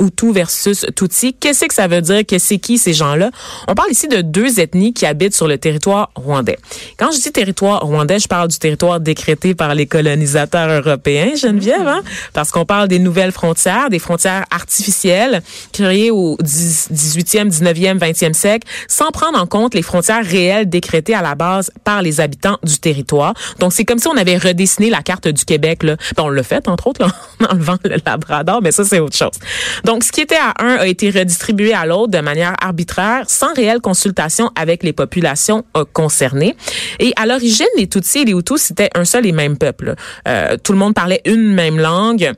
Hutu 0.01 0.33
versus 0.33 0.87
Tutsi, 0.95 1.35
qu'est-ce 1.35 1.65
que 1.67 1.75
ça 1.75 1.89
veut 1.89 2.01
dire? 2.01 2.25
Que 2.27 2.39
c'est 2.39 2.59
qui 2.59 2.79
ces 2.79 2.93
gens-là? 2.93 3.31
On 3.69 3.75
parle 3.75 3.91
ici 3.91 4.09
de 4.09 4.21
deux 4.21 4.61
ethnies 4.61 4.93
qui 4.93 5.07
habitent 5.07 5.35
sur 5.35 5.49
le 5.49 5.59
territoire 5.59 6.11
rwandais. 6.15 6.59
Quand 6.99 7.11
je 7.13 7.21
dis 7.21 7.33
territoire 7.33 7.81
rwandais, 7.81 8.19
je 8.19 8.29
parle 8.29 8.49
du 8.49 8.59
territoire 8.59 9.01
décrété 9.01 9.55
par 9.55 9.75
les 9.75 9.87
colonisateurs 9.87 10.69
européens, 10.69 11.35
Geneviève, 11.37 11.87
hein? 11.87 12.03
parce 12.33 12.51
qu'on 12.51 12.65
parle 12.65 12.89
des 12.89 12.99
nouvelles 12.99 13.33
frontières, 13.33 13.91
des 13.91 13.99
frontières 13.99 14.45
artificielles 14.51 15.43
créées 15.73 16.11
au 16.11 16.37
10 16.41 16.89
18e, 16.93 17.51
19e, 17.51 17.99
20e 17.99 18.33
siècle, 18.33 18.69
sans 18.89 19.11
prendre 19.11 19.39
en 19.39 19.47
compte 19.47 19.75
les 19.75 19.83
frontières 19.83 20.25
réelles 20.25 20.69
décrétées 20.69 21.15
à 21.15 21.23
la 21.23 21.35
base 21.35 21.71
par 21.85 22.03
les 22.03 22.21
habitants 22.21 22.59
du 22.63 22.79
territoire. 22.79 23.35
Donc, 23.59 23.73
c'est 23.73 23.85
comme 23.85 23.99
si 23.99 24.09
on 24.09 24.17
avait 24.17 24.37
redessiné 24.37 24.91
la 24.91 25.03
carte 25.03 25.29
du 25.29 25.45
Québec. 25.45 25.83
Là. 25.83 25.97
Ben, 26.17 26.25
on 26.25 26.29
l'a 26.29 26.43
fait, 26.43 26.69
entre 26.69 26.87
autres, 26.87 27.03
là, 27.05 27.13
en 27.49 27.55
enlevant 27.55 27.77
le 27.85 27.97
Labrador, 28.05 28.61
mais 28.63 28.73
ça, 28.73 28.85
c'est 28.85 29.01
autre 29.01 29.17
chose. 29.17 29.39
Donc, 29.85 30.05
ce 30.05 30.13
qui 30.13 30.21
était 30.21 30.37
à 30.37 30.55
un 30.59 30.77
a 30.77 30.87
été 30.87 31.11
redistribué 31.11 31.73
à 31.73 31.87
l'autre 31.87 32.13
de 32.13 32.21
manière 32.21 32.55
arbitraire, 32.61 33.25
sans 33.29 33.53
réelle 33.55 33.81
consultation 33.81 34.51
avec 34.55 34.83
les 34.83 34.93
populations 34.93 35.65
euh, 35.77 35.85
concernées. 35.93 36.57
Et 36.99 37.13
à 37.17 37.27
l'origine, 37.27 37.67
les 37.77 37.87
Tutsis 37.87 38.19
et 38.19 38.25
les 38.25 38.33
Hutus, 38.33 38.61
c'était 38.61 38.91
un 38.95 39.05
seul 39.05 39.27
et 39.27 39.33
même 39.33 39.57
peuple. 39.57 39.95
Euh, 40.29 40.57
tout 40.63 40.73
le 40.73 40.79
monde 40.79 40.95
parlait 40.95 41.23
une 41.25 41.53
même 41.55 41.79
langue. 41.79 42.33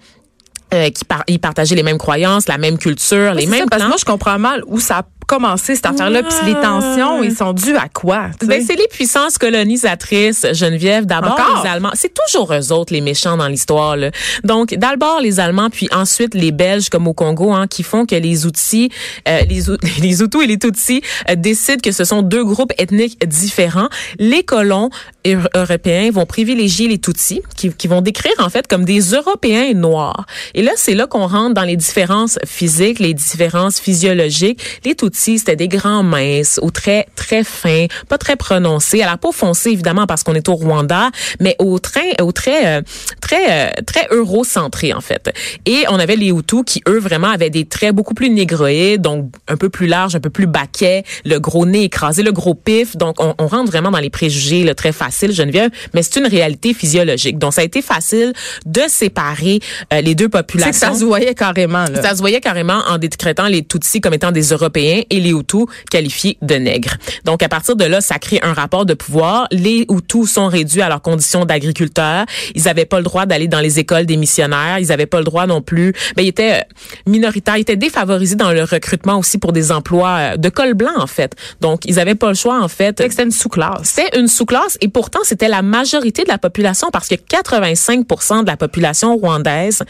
Euh, 0.75 0.91
qui 0.91 1.07
par 1.07 1.25
ils 1.29 1.39
partageaient 1.39 1.77
les 1.77 1.83
mêmes 1.83 1.97
croyances, 1.97 2.47
la 2.47 2.59
même 2.59 2.77
culture, 2.77 3.33
les 3.33 3.47
C'est 3.47 3.51
ça, 3.53 3.57
mêmes 3.57 3.71
parce 3.71 3.83
que 3.83 3.89
moi, 3.89 3.97
je 3.99 4.05
comprends 4.05 4.39
mal 4.39 4.63
où 4.67 4.79
ça 4.79 5.03
commencé, 5.29 5.77
cette 5.77 5.87
affaire-là. 5.87 6.23
Puis 6.25 6.35
les 6.47 6.55
tensions, 6.55 7.23
ils 7.23 7.35
sont 7.37 7.53
dus 7.53 7.77
à 7.77 7.89
quoi? 7.93 8.31
Ben, 8.43 8.65
c'est 8.67 8.75
les 8.75 8.89
puissances 8.91 9.39
colonisatrices, 9.39 10.47
Geneviève. 10.53 11.05
D'abord, 11.07 11.37
les 11.63 11.71
Allemands. 11.71 11.91
C'est 11.95 12.13
toujours 12.15 12.53
eux 12.53 12.73
autres, 12.73 12.93
les 12.93 13.01
méchants 13.03 13.37
dans 13.37 13.47
l'histoire. 13.47 13.97
Donc, 14.43 14.75
d'abord, 14.75 15.21
les 15.21 15.39
Allemands, 15.39 15.69
puis 15.71 15.87
ensuite 15.95 16.35
les 16.35 16.51
Belges, 16.51 16.89
comme 16.89 17.07
au 17.07 17.13
Congo, 17.13 17.53
hein, 17.53 17.67
qui 17.69 17.83
font 17.83 18.07
que 18.07 18.15
les 18.17 18.47
outils, 18.47 18.91
euh, 19.29 19.43
les, 19.49 19.63
les 20.01 20.23
Hutus 20.23 20.43
et 20.43 20.47
les 20.47 20.59
Tutsis 20.59 21.03
euh, 21.29 21.35
décident 21.37 21.81
que 21.83 21.93
ce 21.93 22.05
sont 22.05 22.23
deux 22.23 22.45
groupes 22.45 22.73
ethniques 22.79 23.25
différents. 23.29 23.89
Les 24.19 24.43
colons 24.43 24.89
eu- 25.27 25.37
européens 25.55 26.11
vont 26.11 26.25
privilégier 26.27 26.89
les 26.89 26.99
Tutsis, 26.99 27.43
qui, 27.55 27.71
qui 27.71 27.87
vont 27.87 28.01
décrire, 28.01 28.33
en 28.39 28.49
fait, 28.49 28.67
comme 28.67 28.85
des 28.87 29.01
Européens 29.01 29.75
noirs. 29.75 30.25
Et 30.55 30.63
là, 30.63 30.73
c'est 30.77 30.95
là 30.95 31.07
qu'on 31.07 31.27
rentre 31.27 31.53
dans 31.55 31.65
les 31.65 31.77
différences 31.77 32.39
physiques, 32.47 32.99
les 32.99 33.13
différences 33.13 33.79
physiologiques. 33.79 34.61
Les 34.87 34.95
Tutsis, 34.95 35.18
c'était 35.19 35.57
des 35.57 35.69
grands 35.69 36.03
minces, 36.03 36.59
ou 36.63 36.71
très, 36.71 37.07
très 37.17 37.45
fins, 37.45 37.87
pas 38.09 38.19
très 38.19 38.37
prononcés, 38.37 39.03
à 39.03 39.07
la 39.07 39.17
peau 39.17 39.33
foncée, 39.33 39.71
évidemment, 39.71 40.07
parce 40.07 40.23
qu'on 40.23 40.35
est 40.35 40.49
au 40.49 40.55
Rwanda, 40.55 41.11
mais 41.41 41.57
au 41.59 41.79
train, 41.79 42.01
au 42.21 42.33
très, 42.33 42.79
euh, 42.79 42.83
très, 43.21 43.69
euh, 43.69 43.71
très 43.87 44.07
eurocentré, 44.11 44.93
en 44.93 45.01
fait. 45.01 45.31
Et 45.67 45.85
on 45.91 45.99
avait 45.99 46.17
les 46.17 46.29
Hutus 46.29 46.63
qui, 46.65 46.83
eux, 46.89 46.99
vraiment 46.99 47.29
avaient 47.29 47.51
des 47.51 47.65
traits 47.65 47.95
beaucoup 47.95 48.15
plus 48.15 48.31
négroïdes, 48.31 49.03
donc 49.03 49.33
un 49.49 49.57
peu 49.57 49.69
plus 49.69 49.87
larges, 49.87 50.15
un 50.15 50.21
peu 50.21 50.31
plus 50.31 50.47
baquets, 50.47 51.05
le 51.25 51.39
gros 51.39 51.67
nez 51.67 51.85
écrasé, 51.85 52.23
le 52.23 52.33
gros 52.33 52.55
pif. 52.55 52.97
Donc, 52.97 53.17
on, 53.19 53.35
on 53.39 53.47
rentre 53.47 53.71
vraiment 53.71 53.91
dans 53.91 53.99
les 53.99 54.11
préjugés, 54.11 54.65
là, 54.65 54.75
très 54.75 54.93
facile, 54.93 55.33
Geneviève, 55.33 55.71
mais 55.95 56.03
c'est 56.03 56.21
une 56.21 56.27
réalité 56.27 56.75
physiologique. 56.75 57.39
Donc, 57.39 57.55
ça 57.55 57.63
a 57.63 57.65
été 57.65 57.83
facile 57.83 58.33
de 58.67 58.83
séparer 58.89 59.61
euh, 59.93 60.01
les 60.01 60.15
deux 60.15 60.29
populations. 60.29 60.71
que 60.71 60.95
ça 60.95 61.01
se 61.01 61.05
voyait 61.05 61.35
carrément, 61.35 61.85
là. 61.85 62.03
Ça 62.03 62.15
se 62.15 62.21
voyait 62.21 62.41
carrément 62.41 62.81
en 62.89 62.99
décrétant 62.99 63.47
les 63.47 63.65
Tutsis 63.65 64.01
comme 64.01 64.15
étant 64.15 64.33
des 64.33 64.49
Européens 64.49 65.03
et 65.11 65.21
les 65.21 65.31
Hutus 65.31 65.67
qualifiés 65.91 66.39
de 66.43 66.55
nègres. 66.55 66.97
Donc 67.25 67.43
à 67.43 67.49
partir 67.49 67.77
de 67.77 67.85
là, 67.85 68.01
ça 68.01 68.19
crée 68.19 68.41
un 68.43 68.53
rapport 68.53 68.87
de 68.87 68.95
pouvoir. 68.95 69.47
Les 69.51 69.87
Hutus 69.91 70.31
sont 70.31 70.49
réduits 70.49 70.83
à 70.83 70.89
leurs 70.89 71.03
conditions 71.03 71.45
d'agriculteurs. 71.45 72.27
Ils 72.55 72.65
n'avaient 72.65 72.85
pas 72.85 72.99
le 72.99 73.05
droit 73.05 73.27
d'aller 73.27 73.49
dans 73.49 73.61
les 73.61 73.79
écoles 73.79 74.07
des 74.07 74.17
missionnaires. 74.17 74.79
Ils 74.79 74.89
n'avaient 74.89 75.07
pas 75.07 75.19
le 75.19 75.25
droit 75.25 75.47
non 75.47 75.63
plus. 75.63 75.93
Ben, 76.17 76.23
ils 76.23 76.29
étaient 76.29 76.65
minoritaires, 77.07 77.57
ils 77.57 77.63
étaient 77.63 77.77
défavorisés 77.77 78.37
dans 78.37 78.53
le 78.53 78.65
recrutement 78.65 79.19
aussi 79.19 79.39
pour 79.39 79.53
des 79.53 79.73
emplois 79.73 80.37
de 80.37 80.49
col 80.49 80.75
blanc 80.75 80.97
en 80.97 81.07
fait. 81.07 81.35
Donc 81.61 81.85
ils 81.85 81.97
n'avaient 81.97 82.15
pas 82.15 82.29
le 82.29 82.35
choix 82.35 82.63
en 82.63 82.69
fait. 82.69 83.01
C'était 83.01 83.23
une 83.23 83.31
sous-classe. 83.31 83.95
C'était 83.95 84.19
une 84.19 84.29
sous-classe 84.29 84.79
et 84.81 84.89
pourtant 84.89 85.21
c'était 85.23 85.49
la 85.49 85.63
majorité 85.63 86.25
de 86.25 86.29
la 86.29 86.39
population 86.39 86.89
parce 86.93 87.09
que 87.09 87.15
85% 87.15 88.43
de 88.43 88.47
la 88.47 88.57
population 88.57 89.17
rwandaise 89.17 89.83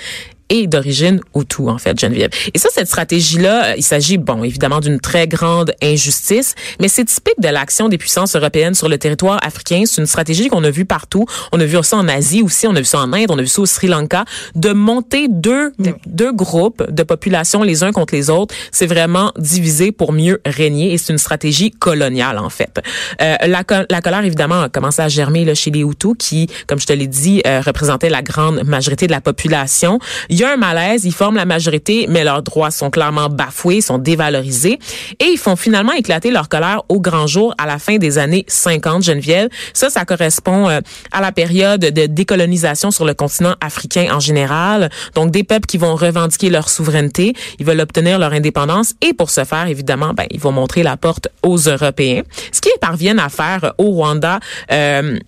et 0.50 0.66
d'origine 0.66 1.20
Hutu, 1.34 1.68
en 1.68 1.78
fait, 1.78 1.98
Geneviève. 1.98 2.30
Et 2.54 2.58
ça, 2.58 2.68
cette 2.72 2.86
stratégie-là, 2.86 3.76
il 3.76 3.82
s'agit, 3.82 4.18
bon, 4.18 4.44
évidemment, 4.44 4.80
d'une 4.80 5.00
très 5.00 5.26
grande 5.28 5.72
injustice, 5.82 6.54
mais 6.80 6.88
c'est 6.88 7.04
typique 7.04 7.40
de 7.40 7.48
l'action 7.48 7.88
des 7.88 7.98
puissances 7.98 8.34
européennes 8.34 8.74
sur 8.74 8.88
le 8.88 8.98
territoire 8.98 9.38
africain. 9.44 9.82
C'est 9.86 10.00
une 10.00 10.06
stratégie 10.06 10.48
qu'on 10.48 10.64
a 10.64 10.70
vue 10.70 10.84
partout. 10.84 11.26
On 11.52 11.60
a 11.60 11.64
vu 11.64 11.76
ça 11.82 11.96
en 11.96 12.08
Asie 12.08 12.42
aussi, 12.42 12.66
on 12.66 12.74
a 12.74 12.80
vu 12.80 12.84
ça 12.84 13.00
en 13.00 13.12
Inde, 13.12 13.30
on 13.30 13.38
a 13.38 13.42
vu 13.42 13.48
ça 13.48 13.62
au 13.62 13.66
Sri 13.66 13.88
Lanka, 13.88 14.24
de 14.54 14.72
monter 14.72 15.28
deux, 15.28 15.72
deux 16.06 16.32
groupes 16.32 16.90
de 16.90 17.02
population 17.02 17.62
les 17.62 17.82
uns 17.82 17.92
contre 17.92 18.14
les 18.14 18.30
autres. 18.30 18.54
C'est 18.72 18.86
vraiment 18.86 19.32
diviser 19.38 19.92
pour 19.92 20.12
mieux 20.12 20.40
régner 20.44 20.92
et 20.92 20.98
c'est 20.98 21.12
une 21.12 21.18
stratégie 21.18 21.70
coloniale, 21.70 22.38
en 22.38 22.50
fait. 22.50 22.80
Euh, 23.20 23.36
la, 23.46 23.62
la 23.90 24.00
colère, 24.00 24.24
évidemment, 24.24 24.62
a 24.62 24.68
commencé 24.68 25.02
à 25.02 25.08
germer 25.08 25.44
là, 25.44 25.54
chez 25.54 25.70
les 25.70 25.80
Hutus 25.80 26.14
qui, 26.18 26.48
comme 26.66 26.80
je 26.80 26.86
te 26.86 26.92
l'ai 26.92 27.06
dit, 27.06 27.42
euh, 27.46 27.60
représentaient 27.60 28.10
la 28.10 28.22
grande 28.22 28.62
majorité 28.64 29.06
de 29.06 29.12
la 29.12 29.20
population. 29.20 29.98
Il 30.28 30.37
y 30.40 30.44
a 30.44 30.52
un 30.52 30.56
malaise, 30.56 31.04
ils 31.04 31.12
forment 31.12 31.36
la 31.36 31.44
majorité, 31.44 32.06
mais 32.08 32.24
leurs 32.24 32.42
droits 32.42 32.70
sont 32.70 32.90
clairement 32.90 33.28
bafoués, 33.28 33.80
sont 33.80 33.98
dévalorisés, 33.98 34.78
et 35.18 35.24
ils 35.24 35.38
font 35.38 35.56
finalement 35.56 35.92
éclater 35.92 36.30
leur 36.30 36.48
colère 36.48 36.82
au 36.88 37.00
grand 37.00 37.26
jour 37.26 37.54
à 37.58 37.66
la 37.66 37.78
fin 37.78 37.96
des 37.96 38.18
années 38.18 38.44
50, 38.48 39.02
Geneviève. 39.02 39.48
Ça, 39.72 39.90
ça 39.90 40.04
correspond 40.04 40.68
euh, 40.68 40.80
à 41.12 41.20
la 41.20 41.32
période 41.32 41.80
de 41.80 42.06
décolonisation 42.06 42.90
sur 42.90 43.04
le 43.04 43.14
continent 43.14 43.54
africain 43.60 44.08
en 44.12 44.20
général. 44.20 44.90
Donc, 45.14 45.30
des 45.30 45.44
peuples 45.44 45.66
qui 45.66 45.78
vont 45.78 45.94
revendiquer 45.94 46.50
leur 46.50 46.68
souveraineté, 46.68 47.34
ils 47.58 47.66
veulent 47.66 47.80
obtenir 47.80 48.18
leur 48.18 48.32
indépendance, 48.32 48.94
et 49.02 49.12
pour 49.12 49.30
ce 49.30 49.44
faire, 49.44 49.66
évidemment, 49.66 50.14
ben, 50.14 50.26
ils 50.30 50.40
vont 50.40 50.52
montrer 50.52 50.82
la 50.82 50.96
porte 50.96 51.28
aux 51.42 51.58
Européens. 51.58 52.22
Ce 52.52 52.60
qu'ils 52.60 52.78
parviennent 52.80 53.18
à 53.18 53.28
faire 53.28 53.74
au 53.78 53.90
Rwanda, 53.90 54.40
euh, 54.72 55.18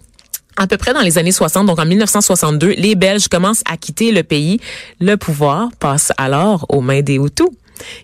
à 0.56 0.66
peu 0.66 0.76
près 0.76 0.92
dans 0.92 1.00
les 1.00 1.18
années 1.18 1.32
60, 1.32 1.66
donc 1.66 1.78
en 1.78 1.86
1962, 1.86 2.68
les 2.76 2.94
Belges 2.94 3.28
commencent 3.28 3.62
à 3.70 3.76
quitter 3.76 4.12
le 4.12 4.22
pays. 4.22 4.60
Le 5.00 5.16
pouvoir 5.16 5.70
passe 5.78 6.12
alors 6.18 6.66
aux 6.68 6.80
mains 6.80 7.02
des 7.02 7.16
Hutus 7.16 7.48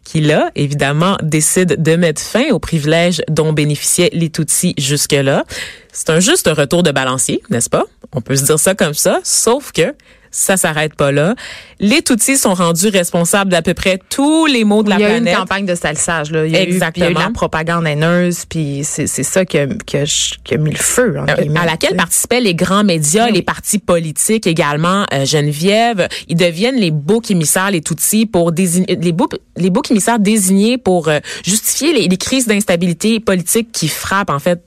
qui 0.05 0.21
là, 0.21 0.51
évidemment, 0.55 1.17
décident 1.23 1.75
de 1.77 1.97
mettre 1.97 2.23
fin 2.23 2.51
aux 2.51 2.59
privilèges 2.59 3.23
dont 3.29 3.53
bénéficiaient 3.53 4.11
les 4.13 4.31
Tutsis 4.31 4.75
jusque-là. 4.79 5.45
C'est 5.93 6.11
un 6.11 6.21
juste 6.21 6.49
retour 6.49 6.83
de 6.83 6.91
balancier, 6.91 7.43
n'est-ce 7.51 7.71
pas? 7.71 7.85
On 8.13 8.21
peut 8.21 8.37
se 8.37 8.45
dire 8.45 8.59
ça 8.59 8.75
comme 8.75 8.95
ça, 8.95 9.21
sauf 9.23 9.73
que 9.73 9.95
ça 10.37 10.59
s'arrête 10.59 10.95
pas 10.95 11.13
là. 11.13 11.35
Les 11.81 12.03
Tutsis 12.03 12.37
sont 12.37 12.53
rendus 12.53 12.89
responsables 12.89 13.51
d'à 13.51 13.63
peu 13.63 13.73
près 13.73 13.99
tous 14.11 14.45
les 14.45 14.65
maux 14.65 14.83
de 14.83 14.91
la 14.91 14.97
planète. 14.97 15.23
Il 15.23 15.25
y 15.25 15.29
a 15.29 15.31
eu 15.31 15.35
une 15.35 15.39
campagne 15.39 15.67
de 15.67 15.75
salissage. 15.75 16.31
Là. 16.31 16.45
Il 16.45 16.53
y 16.53 16.57
a 16.57 16.63
Exactement. 16.63 17.07
Eu, 17.07 17.11
il 17.11 17.15
y 17.15 17.19
a 17.19 17.21
eu 17.23 17.25
la 17.25 17.31
propagande 17.31 17.87
haineuse, 17.87 18.45
puis 18.45 18.83
c'est 18.85 19.07
ça 19.07 19.47
qui 19.47 19.59
a, 19.59 19.67
qui, 19.67 19.97
a, 19.97 20.05
qui 20.45 20.55
a, 20.55 20.59
mis 20.59 20.73
le 20.73 20.77
feu. 20.77 21.17
Euh, 21.17 21.55
à 21.57 21.65
laquelle 21.65 21.97
participaient 21.97 22.41
les 22.41 22.55
grands 22.55 22.85
médias, 22.85 23.27
oui. 23.27 23.33
les 23.33 23.43
partis 23.43 23.79
politiques 23.79 24.47
également. 24.47 25.07
Euh, 25.15 25.25
Geneviève, 25.25 26.07
ils 26.29 26.37
deviennent 26.37 26.77
les 26.77 26.91
boucs 26.91 27.31
émissaires, 27.31 27.71
les 27.71 27.81
Tutsis, 27.81 28.27
pour 28.27 28.53
désigner 28.53 28.97
les 29.01 29.13
boucs, 29.13 29.39
les 29.57 29.71
boucs 29.71 29.91
émissaires 29.91 30.19
désignés 30.19 30.77
pour 30.77 31.09
euh, 31.09 31.21
justifier 31.45 31.95
les, 31.95 32.09
les 32.09 32.17
crises 32.19 32.47
d'instabilité 32.47 33.21
politique 33.21 33.73
qui 33.73 33.89
frappent 33.89 34.31
en 34.31 34.39
fait 34.39 34.61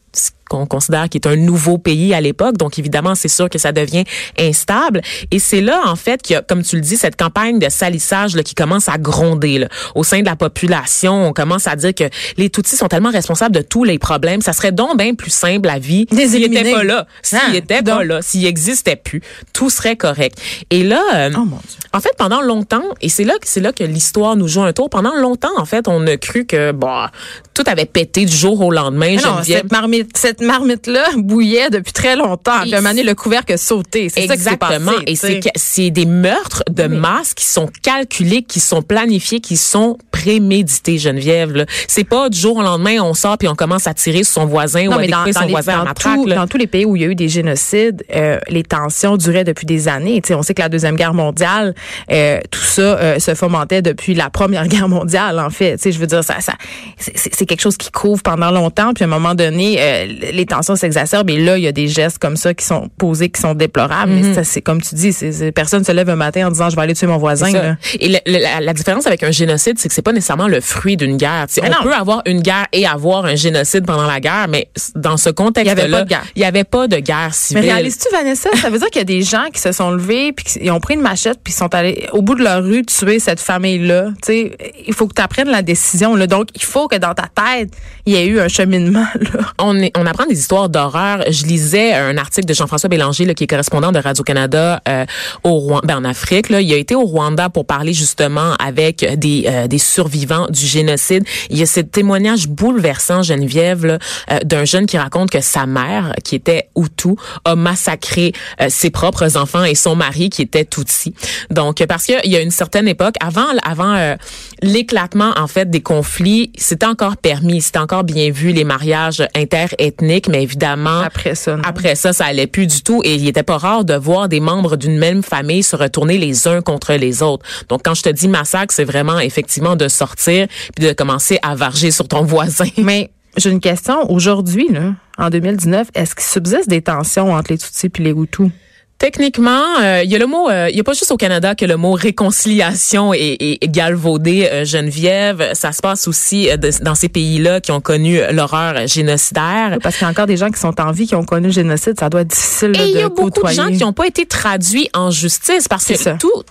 qu'on 0.50 0.66
considère 0.66 1.08
qui 1.08 1.18
est 1.18 1.28
un 1.28 1.38
nouveau 1.38 1.78
pays 1.78 2.14
à 2.14 2.20
l'époque. 2.20 2.58
Donc, 2.58 2.78
évidemment, 2.80 3.16
c'est 3.16 3.28
sûr 3.30 3.50
que 3.50 3.58
ça 3.58 3.72
devient 3.72 4.04
instable. 4.38 5.02
Et 5.32 5.40
c'est 5.40 5.62
là, 5.62 5.82
en 5.86 5.96
fait, 5.96 6.22
qu'il 6.22 6.34
y 6.34 6.38
a, 6.38 6.42
comme 6.42 6.64
tu 6.64 6.76
le 6.76 6.82
dis, 6.82 6.98
cette 6.98 7.16
campagne 7.16 7.60
de 7.60 7.70
salissage 7.70 8.36
là, 8.36 8.44
qui 8.44 8.56
commence 8.56 8.90
à 8.90 8.98
gronder 8.98 9.60
là. 9.60 9.68
au 9.96 10.04
sein 10.04 10.20
de 10.22 10.26
la 10.26 10.36
population. 10.36 11.28
On 11.28 11.34
commence 11.34 11.68
à 11.68 11.76
dire 11.76 11.94
que 11.94 12.06
les 12.38 12.50
Tutsis 12.50 12.76
sont 12.78 12.88
tellement 12.88 13.12
responsables 13.12 13.56
de 13.56 13.62
tous 13.62 13.84
les 13.84 14.00
problèmes. 14.00 14.42
Ça 14.42 14.54
serait 14.54 14.72
donc 14.72 14.98
bien 14.98 15.14
plus 15.14 15.32
simple 15.32 15.68
la 15.68 15.80
vie 15.80 16.06
s'ils 16.12 16.50
n'étaient 16.50 16.72
pas 16.72 16.84
là. 16.84 17.08
S'ils 17.22 17.40
Ah, 17.42 17.52
n'étaient 17.52 17.82
pas 17.82 18.04
là, 18.04 18.22
s'ils 18.22 18.44
n'existaient 18.44 18.96
plus, 18.96 19.22
tout 19.54 19.70
serait 19.70 19.96
correct. 19.96 20.38
Et 20.72 20.84
là, 20.84 21.02
euh, 21.16 21.30
Oh 21.36 21.40
mon 21.46 21.58
Dieu. 21.58 21.78
en 21.94 22.00
fait, 22.00 22.12
pendant 22.18 22.42
longtemps, 22.42 22.84
et 23.02 23.10
c'est 23.10 23.24
là 23.24 23.34
que 23.40 23.48
c'est 23.48 23.60
là 23.62 23.72
que 23.72 23.84
l'histoire 23.84 24.36
nous 24.36 24.48
joue 24.48 24.62
un 24.62 24.74
tour. 24.74 24.90
Pendant 24.90 25.16
longtemps, 25.16 25.52
en 25.58 25.66
fait, 25.66 25.88
on 25.88 26.06
a 26.08 26.18
cru 26.18 26.46
que 26.46 26.72
bah 26.72 27.12
tout 27.54 27.64
avait 27.68 27.86
pété 27.86 28.26
du 28.26 28.36
jour 28.36 28.60
au 28.62 28.72
lendemain. 28.72 29.16
Non, 29.18 29.44
cette 29.44 29.72
marmite, 29.72 30.16
cette 30.18 30.39
marmite-là 30.46 31.06
bouillait 31.18 31.70
depuis 31.70 31.94
très 31.94 32.16
longtemps. 32.16 32.62
Puis 32.62 32.74
à 32.74 32.78
un 32.78 32.82
moment 32.82 32.90
donné, 32.92 33.04
le 33.04 33.16
couvercle 33.16 33.54
a 33.54 33.58
sauté. 33.58 34.10
C'est 34.10 34.28
ça 34.28 34.36
qui 34.38 34.44
s'est 34.44 34.58
passé. 34.58 34.76
Exactement. 34.76 35.02
Et 35.08 35.14
tu 35.14 35.18
sais. 35.18 35.40
c'est 35.56 35.90
des 35.92 36.06
meurtres 36.06 36.64
de 36.70 36.84
Oui. 36.84 36.98
masse 36.98 37.34
qui 37.34 37.46
sont 37.46 37.70
calculés, 37.84 38.44
qui 38.44 38.60
sont 38.60 38.82
planifiés, 38.82 39.40
qui 39.40 39.58
sont 39.58 39.98
prémédités, 40.12 40.98
Geneviève. 40.98 41.54
là. 41.54 41.66
C'est 41.88 42.04
pas 42.04 42.30
du 42.30 42.38
jour 42.40 42.58
au 42.58 42.62
lendemain, 42.62 42.98
on 43.02 43.14
sort 43.14 43.38
puis 43.38 43.48
on 43.48 43.56
commence 43.56 43.88
à 43.88 43.94
tirer 43.94 44.24
sur 44.24 44.34
son 44.42 44.46
voisin 44.46 44.88
ou 44.88 44.94
à 44.94 44.98
découper 45.02 45.34
son 45.34 45.42
les- 45.46 45.52
voisin 45.52 45.74
à 45.74 45.78
dans 45.80 45.84
matraque. 45.86 46.16
tout- 46.16 46.26
là. 46.26 46.36
dans 46.36 46.48
tous 46.48 46.58
les 46.58 46.68
pays 46.68 46.86
où 46.86 46.96
il 46.96 47.02
y 47.02 47.06
a 47.06 47.08
eu 47.08 47.16
des 47.16 47.30
génocides, 47.30 48.04
euh, 48.16 48.38
les 48.50 48.64
tensions 48.64 49.18
duraient 49.18 49.44
depuis 49.44 49.66
des 49.66 49.88
années. 49.88 50.22
Tu 50.22 50.30
sais, 50.30 50.34
on 50.34 50.42
sait 50.44 50.54
que 50.54 50.62
la 50.62 50.70
Deuxième 50.70 50.96
Guerre 50.96 51.14
mondiale, 51.14 51.74
euh, 52.12 52.40
tout 52.52 52.60
ça 52.60 52.82
euh, 52.82 53.20
se 53.20 53.34
fomentait 53.36 53.82
depuis 53.82 54.14
la 54.14 54.30
Première 54.30 54.68
Guerre 54.68 54.90
mondiale, 54.90 55.40
en 55.40 55.50
fait. 55.50 55.78
Tu 55.78 55.84
sais, 55.84 55.92
je 55.92 56.00
veux 56.00 56.08
dire, 56.08 56.24
ça, 56.24 56.40
ça, 56.42 56.54
c'est- 56.98 57.14
c'est 57.18 57.34
c'est 57.36 57.46
quelque 57.46 57.62
chose 57.62 57.78
qui 57.78 57.90
couvre 57.92 58.22
pendant 58.22 58.52
longtemps, 58.52 58.94
puis 58.94 59.04
à 59.04 59.08
un 59.08 59.10
moment 59.10 59.36
donné, 59.36 59.78
euh, 59.80 60.06
les 60.32 60.46
tensions 60.46 60.76
s'exacerbent, 60.76 61.30
et 61.30 61.40
là, 61.40 61.58
il 61.58 61.64
y 61.64 61.68
a 61.68 61.72
des 61.72 61.88
gestes 61.88 62.18
comme 62.20 62.36
ça 62.38 62.54
qui 62.54 62.66
sont 62.66 62.90
posés, 62.98 63.30
qui 63.30 63.40
sont 63.42 63.54
déplorables. 63.54 64.12
Mais 64.12 64.34
ça, 64.34 64.44
c'est 64.44 64.62
comme 64.62 64.82
tu 64.82 64.96
dis, 64.96 65.14
c'est 65.14 65.52
personne 65.52 65.84
se 65.84 65.92
lève 65.92 66.10
un 66.10 66.16
matin 66.16 66.48
en 66.48 66.52
disant, 66.52 66.70
je 66.70 66.76
vais 66.76 66.82
aller 66.82 66.94
tuer 66.96 67.08
mon 67.08 67.18
voisin. 67.18 67.52
Là. 67.52 67.76
Et 68.00 68.10
la, 68.26 68.60
la 68.62 68.74
différence 68.74 69.08
avec 69.08 69.24
un 69.24 69.32
génocide, 69.32 69.78
c'est 69.80 69.88
que 69.88 69.94
c'est 69.94 70.02
pas 70.02 70.12
nécessairement 70.14 70.48
le 70.48 70.62
fruit 70.62 70.98
d'une 70.98 71.18
guerre. 71.18 71.48
On 71.62 71.66
non. 71.68 71.76
peut 71.84 71.94
avoir 71.94 72.22
une 72.26 72.42
guerre 72.42 72.68
et 72.74 72.86
avoir 72.88 73.26
un 73.26 73.36
génocide 73.36 73.86
pendant 73.86 74.06
la 74.08 74.20
guerre, 74.20 74.48
mais 74.50 74.70
dans 74.96 75.18
ce 75.18 75.30
contexte-là, 75.30 75.86
Il 75.86 75.90
y 75.90 75.94
avait 75.94 75.98
pas 75.98 76.04
de 76.04 76.10
guerre. 76.10 76.24
il 76.36 76.42
y 76.42 76.46
avait 76.46 76.64
pas 76.64 76.88
de 76.88 76.98
guerre 76.98 77.34
civile. 77.34 77.64
Mais 77.64 77.72
réalises-tu, 77.74 78.08
Vanessa? 78.12 78.50
Ça 78.62 78.70
veut 78.70 78.80
dire 78.80 78.88
qu'il 78.90 79.00
y 79.00 79.02
a 79.02 79.06
des 79.06 79.22
gens 79.22 79.46
qui 79.54 79.60
se 79.62 79.72
sont 79.72 79.92
levés, 79.92 80.32
puis 80.34 80.46
qui- 80.46 80.60
ils 80.62 80.72
ont 80.72 80.80
pris 80.80 80.94
une 80.96 81.02
machette, 81.02 81.40
puis 81.44 81.54
ils 81.54 81.58
sont 81.58 81.74
allés 81.74 82.08
au 82.14 82.22
bout 82.22 82.36
de 82.36 82.44
leur 82.44 82.64
rue 82.64 82.84
tuer 82.86 83.20
cette 83.20 83.40
famille-là? 83.40 84.08
Tu 84.24 84.34
sais, 84.34 84.58
il 84.88 84.94
faut 84.94 85.08
que 85.08 85.14
tu 85.14 85.22
apprennes 85.22 85.50
la 85.50 85.62
décision. 85.62 86.16
Là. 86.16 86.28
Donc, 86.28 86.48
il 86.56 86.64
faut 86.64 86.88
que 86.88 86.96
dans 86.98 87.14
ta 87.14 87.24
tête, 87.28 87.70
il 88.06 88.14
y 88.14 88.18
ait 88.18 88.26
eu 88.28 88.40
un 88.40 88.48
cheminement. 88.48 89.06
Là. 89.20 89.40
on, 89.60 89.76
est- 89.78 89.92
on 89.98 90.06
apprend 90.06 90.19
des 90.26 90.40
histoires 90.40 90.70
d'horreur. 90.70 91.24
Je 91.30 91.46
lisais 91.46 91.94
un 91.94 92.18
article 92.18 92.48
de 92.48 92.54
Jean-François 92.54 92.90
Bélanger, 92.90 93.26
là, 93.26 93.34
qui 93.34 93.44
est 93.44 93.48
correspondant 93.48 93.92
de 93.92 94.00
Radio-Canada 94.00 94.82
euh, 94.88 95.06
au 95.44 95.54
Rwanda, 95.56 95.88
ben, 95.88 95.98
en 95.98 96.04
Afrique. 96.04 96.50
Là. 96.50 96.62
Il 96.62 96.74
a 96.74 96.78
été 96.78 96.96
au 96.96 97.04
Rwanda 97.04 97.50
pour 97.50 97.66
parler 97.66 97.94
justement 97.94 98.54
avec 98.56 99.06
des, 99.18 99.46
euh, 99.48 99.68
des 99.68 99.78
survivants 99.78 100.48
du 100.50 100.66
génocide. 100.66 101.24
Il 101.50 101.58
y 101.58 101.62
a 101.62 101.66
ce 101.66 101.80
témoignage 101.80 102.48
bouleversant, 102.48 103.24
Geneviève, 103.24 103.86
euh, 103.86 104.40
d'un 104.44 104.66
jeune 104.66 104.86
qui 104.86 104.98
raconte 104.98 105.30
que 105.30 105.42
sa 105.42 105.66
mère, 105.66 106.14
qui 106.24 106.36
était 106.36 106.70
Hutu, 106.76 107.16
a 107.46 107.56
massacré 107.56 108.34
euh, 108.62 108.68
ses 108.70 108.90
propres 108.90 109.38
enfants 109.38 109.64
et 109.64 109.76
son 109.76 109.96
mari, 109.96 110.30
qui 110.30 110.42
était 110.42 110.66
Tutsi. 110.66 111.14
Donc, 111.50 111.84
parce 111.88 112.06
qu'il 112.06 112.20
y 112.32 112.36
a 112.36 112.42
une 112.42 112.52
certaine 112.52 112.88
époque, 112.88 113.16
avant, 113.20 113.48
avant 113.64 113.96
euh, 113.96 114.16
l'éclatement, 114.62 115.32
en 115.38 115.48
fait, 115.48 115.70
des 115.70 115.82
conflits, 115.82 116.52
c'était 116.58 116.86
encore 116.86 117.18
permis, 117.18 117.62
c'était 117.62 117.80
encore 117.80 118.04
bien 118.04 118.32
vu, 118.32 118.52
les 118.52 118.64
mariages 118.64 119.28
interethniques, 119.36 120.00
mais 120.30 120.44
évidemment, 120.44 121.02
Après 121.02 121.36
ça, 121.36 121.56
non. 121.56 121.64
après 121.66 121.96
ça, 121.96 122.14
ça 122.14 122.26
allait 122.26 122.48
plus 122.48 122.68
du 122.68 122.82
tout 122.82 123.02
et 123.04 123.16
il 123.16 123.28
était 123.28 123.44
pas 123.44 123.58
rare 123.58 123.86
de 123.86 123.94
voir 123.94 124.28
des 124.30 124.40
membres 124.40 124.76
d'une 124.76 124.98
même 124.98 125.24
famille 125.24 125.64
se 125.64 125.76
retourner 125.76 126.18
les 126.18 126.48
uns 126.48 126.62
contre 126.62 126.94
les 126.94 127.22
autres. 127.22 127.46
Donc, 127.70 127.82
quand 127.84 127.94
je 127.94 128.02
te 128.04 128.10
dis 128.10 128.28
massacre, 128.28 128.74
c'est 128.74 128.84
vraiment 128.84 129.20
effectivement 129.20 129.76
de 129.76 129.88
sortir 129.88 130.48
puis 130.76 130.86
de 130.88 130.94
commencer 130.94 131.40
à 131.42 131.56
varger 131.56 131.92
sur 131.92 132.08
ton 132.08 132.24
voisin. 132.24 132.66
Mais 132.78 133.12
j'ai 133.38 133.52
une 133.52 133.60
question. 133.60 134.12
Aujourd'hui, 134.12 134.68
là, 134.72 134.94
en 135.18 135.30
2019, 135.30 135.90
est-ce 135.94 136.16
qu'il 136.16 136.26
subsiste 136.26 136.70
des 136.70 136.82
tensions 136.82 137.34
entre 137.34 137.52
les 137.52 137.58
Tutsis 137.58 137.88
et 137.88 138.02
les 138.02 138.12
Hutus? 138.12 138.50
Techniquement, 139.00 139.64
euh, 139.82 140.02
il 140.04 140.12
y 140.12 140.16
a 140.16 140.20
le 140.20 140.28
mot, 140.28 140.50
euh, 140.50 140.68
il 140.70 140.76
y 140.76 140.80
a 140.82 140.84
pas 140.84 140.92
juste 140.92 141.10
au 141.12 141.16
Canada 141.18 141.56
que 141.56 141.64
le 141.66 141.78
mot 141.78 141.94
réconciliation 141.94 143.14
est, 143.14 143.38
est, 143.40 143.68
galvaudé, 143.72 144.50
euh, 144.52 144.66
Geneviève. 144.66 145.52
Ça 145.54 145.72
se 145.72 145.82
passe 145.82 146.08
aussi 146.08 146.50
euh, 146.50 146.58
de- 146.58 146.70
dans 146.84 146.96
ces 146.96 147.08
pays-là 147.08 147.62
qui 147.62 147.72
ont 147.72 147.80
connu 147.80 148.20
l'horreur 148.32 148.88
génocidaire. 148.88 149.78
Parce 149.82 149.96
qu'il 149.96 150.04
y 150.04 150.08
a 150.08 150.12
encore 150.12 150.26
des 150.28 150.36
gens 150.36 150.50
qui 150.52 150.60
sont 150.60 150.80
en 150.82 150.92
vie, 150.92 151.08
qui 151.08 151.16
ont 151.16 151.24
connu 151.24 151.48
le 151.48 151.54
génocide. 151.54 151.98
Ça 151.98 152.10
doit 152.10 152.22
être 152.22 152.28
difficile 152.28 152.72
là, 152.72 152.84
Et 152.84 152.90
il 152.90 152.92
y 152.92 152.94
de 152.96 153.00
a 153.00 153.10
beaucoup 153.10 153.30
de 153.30 153.36
côtoyer. 153.36 153.56
gens 153.56 153.68
qui 153.70 153.78
n'ont 153.80 153.94
pas 153.94 154.06
été 154.06 154.26
traduits 154.26 154.90
en 154.94 155.12
justice 155.12 155.68
parce 155.70 155.86
que 155.86 155.96
ça. 155.98 156.16
tout 156.20 156.44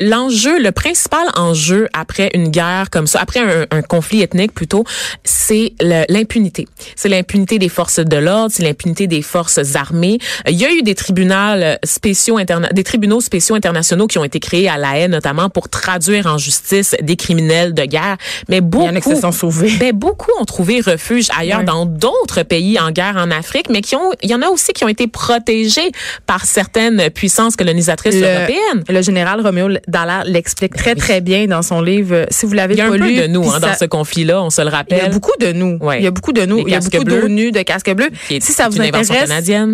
L'enjeu, 0.00 0.60
le 0.60 0.72
principal 0.72 1.26
enjeu 1.36 1.88
après 1.92 2.30
une 2.34 2.48
guerre 2.48 2.90
comme 2.90 3.06
ça, 3.06 3.20
après 3.20 3.40
un, 3.40 3.66
un 3.70 3.82
conflit 3.82 4.22
ethnique 4.22 4.52
plutôt, 4.52 4.84
c'est 5.24 5.72
l'impunité. 5.80 6.66
C'est 6.94 7.08
l'impunité 7.08 7.58
des 7.58 7.68
forces 7.68 8.00
de 8.00 8.16
l'ordre, 8.16 8.50
c'est 8.52 8.62
l'impunité 8.62 9.06
des 9.06 9.22
forces 9.22 9.74
armées. 9.74 10.18
Il 10.48 10.54
y 10.54 10.64
a 10.64 10.72
eu 10.72 10.82
des 10.82 10.94
tribunaux 10.94 11.76
spéciaux 11.84 12.38
interna 12.38 12.68
des 12.68 12.84
tribunaux 12.84 13.20
spéciaux 13.20 13.54
internationaux 13.54 14.06
qui 14.06 14.18
ont 14.18 14.24
été 14.24 14.40
créés 14.40 14.68
à 14.68 14.76
La 14.76 14.98
Haye 14.98 15.08
notamment 15.08 15.50
pour 15.50 15.68
traduire 15.68 16.26
en 16.26 16.38
justice 16.38 16.94
des 17.02 17.16
criminels 17.16 17.74
de 17.74 17.84
guerre, 17.84 18.16
mais 18.48 18.60
beaucoup 18.60 18.84
Il 18.84 18.88
y 18.88 18.90
en 18.92 18.96
a 18.96 19.00
qui 19.00 19.16
sont 19.16 19.32
sauvés. 19.32 19.72
Ben, 19.78 19.92
beaucoup 19.92 20.30
ont 20.40 20.44
trouvé 20.44 20.80
refuge 20.80 21.28
ailleurs 21.36 21.64
dans 21.64 21.86
d'autres 21.86 22.42
pays 22.42 22.78
en 22.78 22.90
guerre 22.90 23.16
en 23.16 23.30
Afrique, 23.30 23.68
mais 23.70 23.80
qui 23.80 23.96
ont 23.96 24.12
il 24.22 24.30
y 24.30 24.34
en 24.34 24.42
a 24.42 24.48
aussi 24.48 24.72
qui 24.72 24.84
ont 24.84 24.88
été 24.88 25.06
protégés 25.06 25.90
par 26.26 26.44
certaines 26.44 27.10
puissances 27.10 27.56
colonisatrices 27.56 28.16
européennes. 28.16 28.84
Le 28.88 29.02
général 29.02 29.40
Roméo 29.46 29.68
Dallaire 29.88 30.24
l'explique 30.26 30.74
très, 30.74 30.94
très 30.94 31.20
bien 31.20 31.46
dans 31.46 31.62
son 31.62 31.80
livre. 31.80 32.14
Euh, 32.14 32.26
Si 32.30 32.46
vous 32.46 32.52
l'avez 32.52 32.74
Il 32.74 32.78
y 32.78 32.80
a 32.80 32.86
un 32.86 32.90
pas 32.90 32.98
peu 32.98 33.04
lu, 33.08 33.16
de 33.16 33.26
nous 33.26 33.44
hein, 33.48 33.58
ça- 33.60 33.68
dans 33.68 33.74
ce 33.74 33.84
conflit-là, 33.84 34.42
on 34.42 34.50
se 34.50 34.60
le 34.60 34.66
Il 34.68 34.70
y 34.70 34.74
a 34.74 34.76
rappelle. 34.76 35.10
beaucoup 35.12 35.32
de 35.40 35.52
nous. 35.52 35.78
Ouais. 35.80 35.98
Il 36.00 36.04
y 36.04 36.06
a 36.06 36.10
beaucoup 36.10 36.32
de 36.32 36.44
nous. 36.44 36.56
Les 36.58 36.62
Il 36.62 36.70
y 36.70 36.74
a 36.74 36.80
beaucoup 36.80 37.04
de 37.04 37.62
casques 37.62 37.94
bleus. 37.94 38.10
Si 38.28 38.52
ça 38.52 38.68
vous 38.68 38.80
intéresse, 38.80 39.10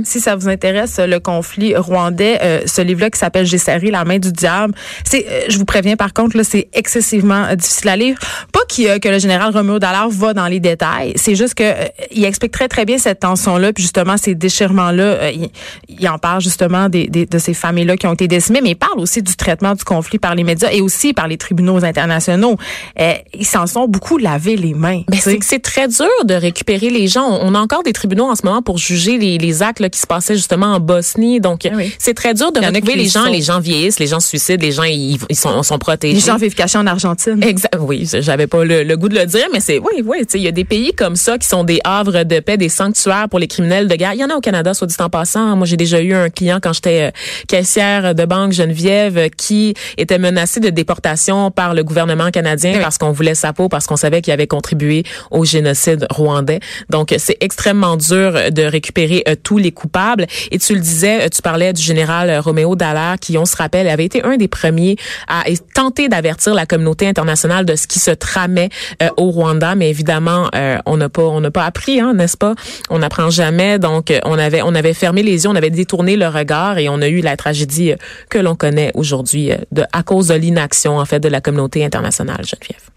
si 0.04 0.20
ça 0.20 0.36
vous 0.36 0.48
intéresse, 0.48 0.98
le 0.98 1.18
conflit 1.18 1.74
rwandais, 1.76 2.38
euh, 2.42 2.60
ce 2.66 2.82
livre-là 2.82 3.10
qui 3.10 3.18
s'appelle 3.18 3.46
J'ai 3.46 3.58
serré 3.58 3.90
la 3.90 4.04
main 4.04 4.18
du 4.18 4.32
diable, 4.32 4.74
c'est, 5.04 5.26
euh, 5.28 5.40
je 5.48 5.58
vous 5.58 5.64
préviens 5.64 5.96
par 5.96 6.12
contre, 6.12 6.36
là, 6.36 6.44
c'est 6.44 6.68
excessivement 6.72 7.44
euh, 7.50 7.54
difficile 7.54 7.88
à 7.88 7.96
lire. 7.96 8.16
Pas 8.52 8.60
que 8.68 9.08
le 9.08 9.18
général 9.18 9.52
Roméo 9.52 9.78
Dallaire 9.78 10.08
va 10.08 10.32
dans 10.34 10.46
les 10.46 10.60
détails. 10.60 11.12
C'est 11.16 11.34
juste 11.34 11.54
que 11.54 11.64
il 12.10 12.24
explique 12.24 12.52
très 12.52 12.68
très 12.68 12.84
bien 12.84 12.98
cette 12.98 13.20
tension-là, 13.20 13.72
puis 13.72 13.82
justement 13.82 14.16
ces 14.16 14.34
déchirements-là. 14.34 15.30
il, 15.30 15.48
il 15.88 16.08
en 16.08 16.18
parle 16.18 16.40
justement 16.40 16.88
des, 16.88 17.06
des- 17.06 17.26
de 17.26 17.38
ces 17.38 17.54
familles-là 17.54 17.96
qui 17.96 18.06
ont 18.06 18.14
été 18.14 18.28
décimées, 18.28 18.60
mais 18.62 18.70
il 18.70 18.74
parle 18.76 18.98
aussi 18.98 19.22
du 19.22 19.36
traitement 19.36 19.61
du 19.74 19.84
conflit 19.84 20.18
par 20.18 20.34
les 20.34 20.44
médias 20.44 20.70
et 20.72 20.80
aussi 20.80 21.12
par 21.12 21.28
les 21.28 21.36
tribunaux 21.38 21.84
internationaux. 21.84 22.56
Euh, 23.00 23.14
ils 23.34 23.46
s'en 23.46 23.66
sont 23.66 23.86
beaucoup 23.88 24.18
lavé 24.18 24.56
les 24.56 24.74
mains. 24.74 25.02
Ben, 25.08 25.16
tu 25.16 25.18
sais. 25.18 25.30
c'est 25.30 25.38
que 25.38 25.44
c'est 25.46 25.58
très 25.62 25.88
dur 25.88 26.08
de 26.24 26.34
récupérer 26.34 26.90
les 26.90 27.06
gens. 27.08 27.26
On 27.40 27.54
a 27.54 27.58
encore 27.60 27.82
des 27.82 27.92
tribunaux 27.92 28.24
en 28.26 28.34
ce 28.34 28.44
moment 28.44 28.62
pour 28.62 28.78
juger 28.78 29.18
les, 29.18 29.38
les 29.38 29.62
actes 29.62 29.80
là, 29.80 29.88
qui 29.88 29.98
se 29.98 30.06
passaient 30.06 30.36
justement 30.36 30.66
en 30.66 30.80
Bosnie. 30.80 31.40
Donc, 31.40 31.60
Ah 31.66 31.74
oui. 31.74 31.94
c'est 31.98 32.14
très 32.14 32.34
dur 32.34 32.52
de 32.52 32.58
retrouver 32.60 32.80
qui 32.80 32.98
les 32.98 33.04
gens. 33.06 33.24
sont- 33.24 33.30
Les 33.32 33.42
gens 33.42 33.60
vieillissent, 33.60 33.98
les 33.98 34.06
gens 34.06 34.20
se 34.20 34.28
suicident, 34.28 34.62
les 34.62 34.72
gens 34.72 34.82
ils, 34.84 35.18
ils 35.30 35.36
sont, 35.36 35.62
sont 35.62 35.78
protégés. 35.78 36.14
Les 36.14 36.20
gens 36.20 36.36
vivent 36.36 36.54
cachés 36.54 36.78
en 36.78 36.86
Argentine. 36.86 37.42
Exact. 37.42 37.76
Oui, 37.80 38.08
j'avais 38.20 38.46
pas 38.46 38.64
le, 38.64 38.82
le 38.82 38.96
goût 38.96 39.08
de 39.08 39.14
le 39.18 39.26
dire, 39.26 39.46
mais 39.52 39.60
c'est 39.60 39.78
oui, 39.78 40.02
oui. 40.04 40.18
Tu 40.20 40.24
sais, 40.30 40.38
il 40.38 40.44
y 40.44 40.48
a 40.48 40.52
des 40.52 40.64
pays 40.64 40.92
comme 40.92 41.16
ça 41.16 41.38
qui 41.38 41.46
sont 41.46 41.64
des 41.64 41.80
havres 41.84 42.24
de 42.24 42.40
paix, 42.40 42.56
des 42.56 42.68
sanctuaires 42.68 43.28
pour 43.28 43.38
les 43.38 43.46
criminels 43.48 43.88
de 43.88 43.94
guerre. 43.94 44.14
Il 44.14 44.20
y 44.20 44.24
en 44.24 44.30
a 44.30 44.34
au 44.34 44.40
Canada, 44.40 44.74
soit 44.74 44.86
dit 44.86 44.96
en 44.98 45.08
passant. 45.08 45.56
Moi, 45.56 45.66
j'ai 45.66 45.76
déjà 45.76 46.00
eu 46.00 46.12
un 46.14 46.30
client 46.30 46.58
quand 46.62 46.72
j'étais 46.72 47.08
euh, 47.08 47.10
caissière 47.48 48.14
de 48.14 48.24
banque 48.24 48.52
Geneviève 48.52 49.18
euh, 49.18 49.28
qui 49.52 49.74
était 49.98 50.18
menacé 50.18 50.60
de 50.60 50.70
déportation 50.70 51.50
par 51.50 51.74
le 51.74 51.84
gouvernement 51.84 52.30
canadien 52.30 52.72
Oui. 52.76 52.80
parce 52.80 52.96
qu'on 52.96 53.12
voulait 53.12 53.34
sa 53.34 53.52
peau, 53.52 53.68
parce 53.68 53.86
qu'on 53.86 53.96
savait 53.96 54.22
qu'il 54.22 54.32
avait 54.32 54.46
contribué 54.46 55.04
au 55.30 55.44
génocide 55.44 56.06
rwandais. 56.08 56.60
Donc, 56.88 57.14
c'est 57.18 57.36
extrêmement 57.40 57.98
dur 57.98 58.32
de 58.50 58.62
récupérer 58.62 59.24
euh, 59.28 59.34
tous 59.42 59.58
les 59.58 59.70
coupables. 59.70 60.26
Et 60.50 60.58
tu 60.58 60.72
le 60.74 60.80
disais, 60.80 61.26
euh, 61.26 61.28
tu 61.28 61.42
parlais 61.42 61.74
du 61.74 61.82
général 61.82 62.30
euh, 62.30 62.40
Roméo 62.40 62.76
Dallaire 62.76 63.16
qui, 63.20 63.36
on 63.36 63.44
se 63.44 63.54
rappelle, 63.54 63.88
avait 63.88 64.06
été 64.06 64.22
un 64.22 64.38
des 64.38 64.48
premiers 64.48 64.96
à 65.28 65.42
tenter 65.74 66.08
d'avertir 66.08 66.54
la 66.54 66.64
communauté 66.64 67.06
internationale 67.06 67.66
de 67.66 67.76
ce 67.76 67.86
qui 67.86 67.98
se 67.98 68.10
tramait 68.10 68.70
euh, 69.02 69.10
au 69.18 69.30
Rwanda. 69.30 69.74
Mais 69.74 69.90
évidemment, 69.90 70.48
on 70.86 70.96
n'a 70.96 71.10
pas, 71.10 71.24
on 71.24 71.40
n'a 71.40 71.50
pas 71.50 71.64
appris, 71.64 72.00
hein, 72.00 72.14
n'est-ce 72.14 72.38
pas? 72.38 72.54
On 72.88 73.00
n'apprend 73.00 73.28
jamais. 73.28 73.78
Donc, 73.78 74.12
on 74.24 74.38
avait, 74.38 74.62
on 74.62 74.74
avait 74.74 74.94
fermé 74.94 75.22
les 75.22 75.44
yeux, 75.44 75.50
on 75.50 75.56
avait 75.56 75.70
détourné 75.70 76.16
le 76.16 76.28
regard 76.28 76.78
et 76.78 76.88
on 76.88 77.02
a 77.02 77.08
eu 77.08 77.20
la 77.20 77.36
tragédie 77.36 77.92
que 78.30 78.38
l'on 78.38 78.54
connaît 78.54 78.92
aujourd'hui 78.94 79.41
euh, 79.50 79.56
de 79.72 79.82
à 79.92 80.02
cause 80.04 80.28
de 80.28 80.34
l'inaction 80.34 80.98
en 80.98 81.04
fait 81.04 81.18
de 81.18 81.28
la 81.28 81.40
communauté 81.40 81.84
internationale. 81.84 82.44
Geneviève, 82.44 82.88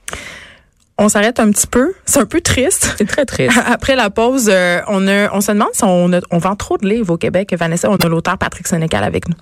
On 0.99 1.09
s'arrête 1.09 1.39
un 1.39 1.49
petit 1.51 1.65
peu. 1.67 1.93
C'est 2.05 2.19
un 2.19 2.25
peu 2.25 2.41
triste. 2.41 2.93
c'est 2.97 3.07
très 3.07 3.25
triste. 3.25 3.57
Après 3.65 3.95
la 3.95 4.09
pause, 4.09 4.49
euh, 4.51 4.81
on, 4.87 5.07
a, 5.07 5.33
on 5.33 5.41
se 5.41 5.51
demande 5.51 5.69
si 5.73 5.83
on, 5.83 6.13
a- 6.13 6.21
on 6.31 6.37
vend 6.37 6.55
trop 6.55 6.77
de 6.77 6.87
livres 6.87 7.13
au 7.13 7.17
Québec. 7.17 7.53
Vanessa, 7.57 7.89
on 7.89 7.95
a 7.95 8.07
l'auteur 8.07 8.37
Patrick 8.37 8.67
Sénécal 8.67 9.03
avec 9.03 9.27
nous. 9.27 9.35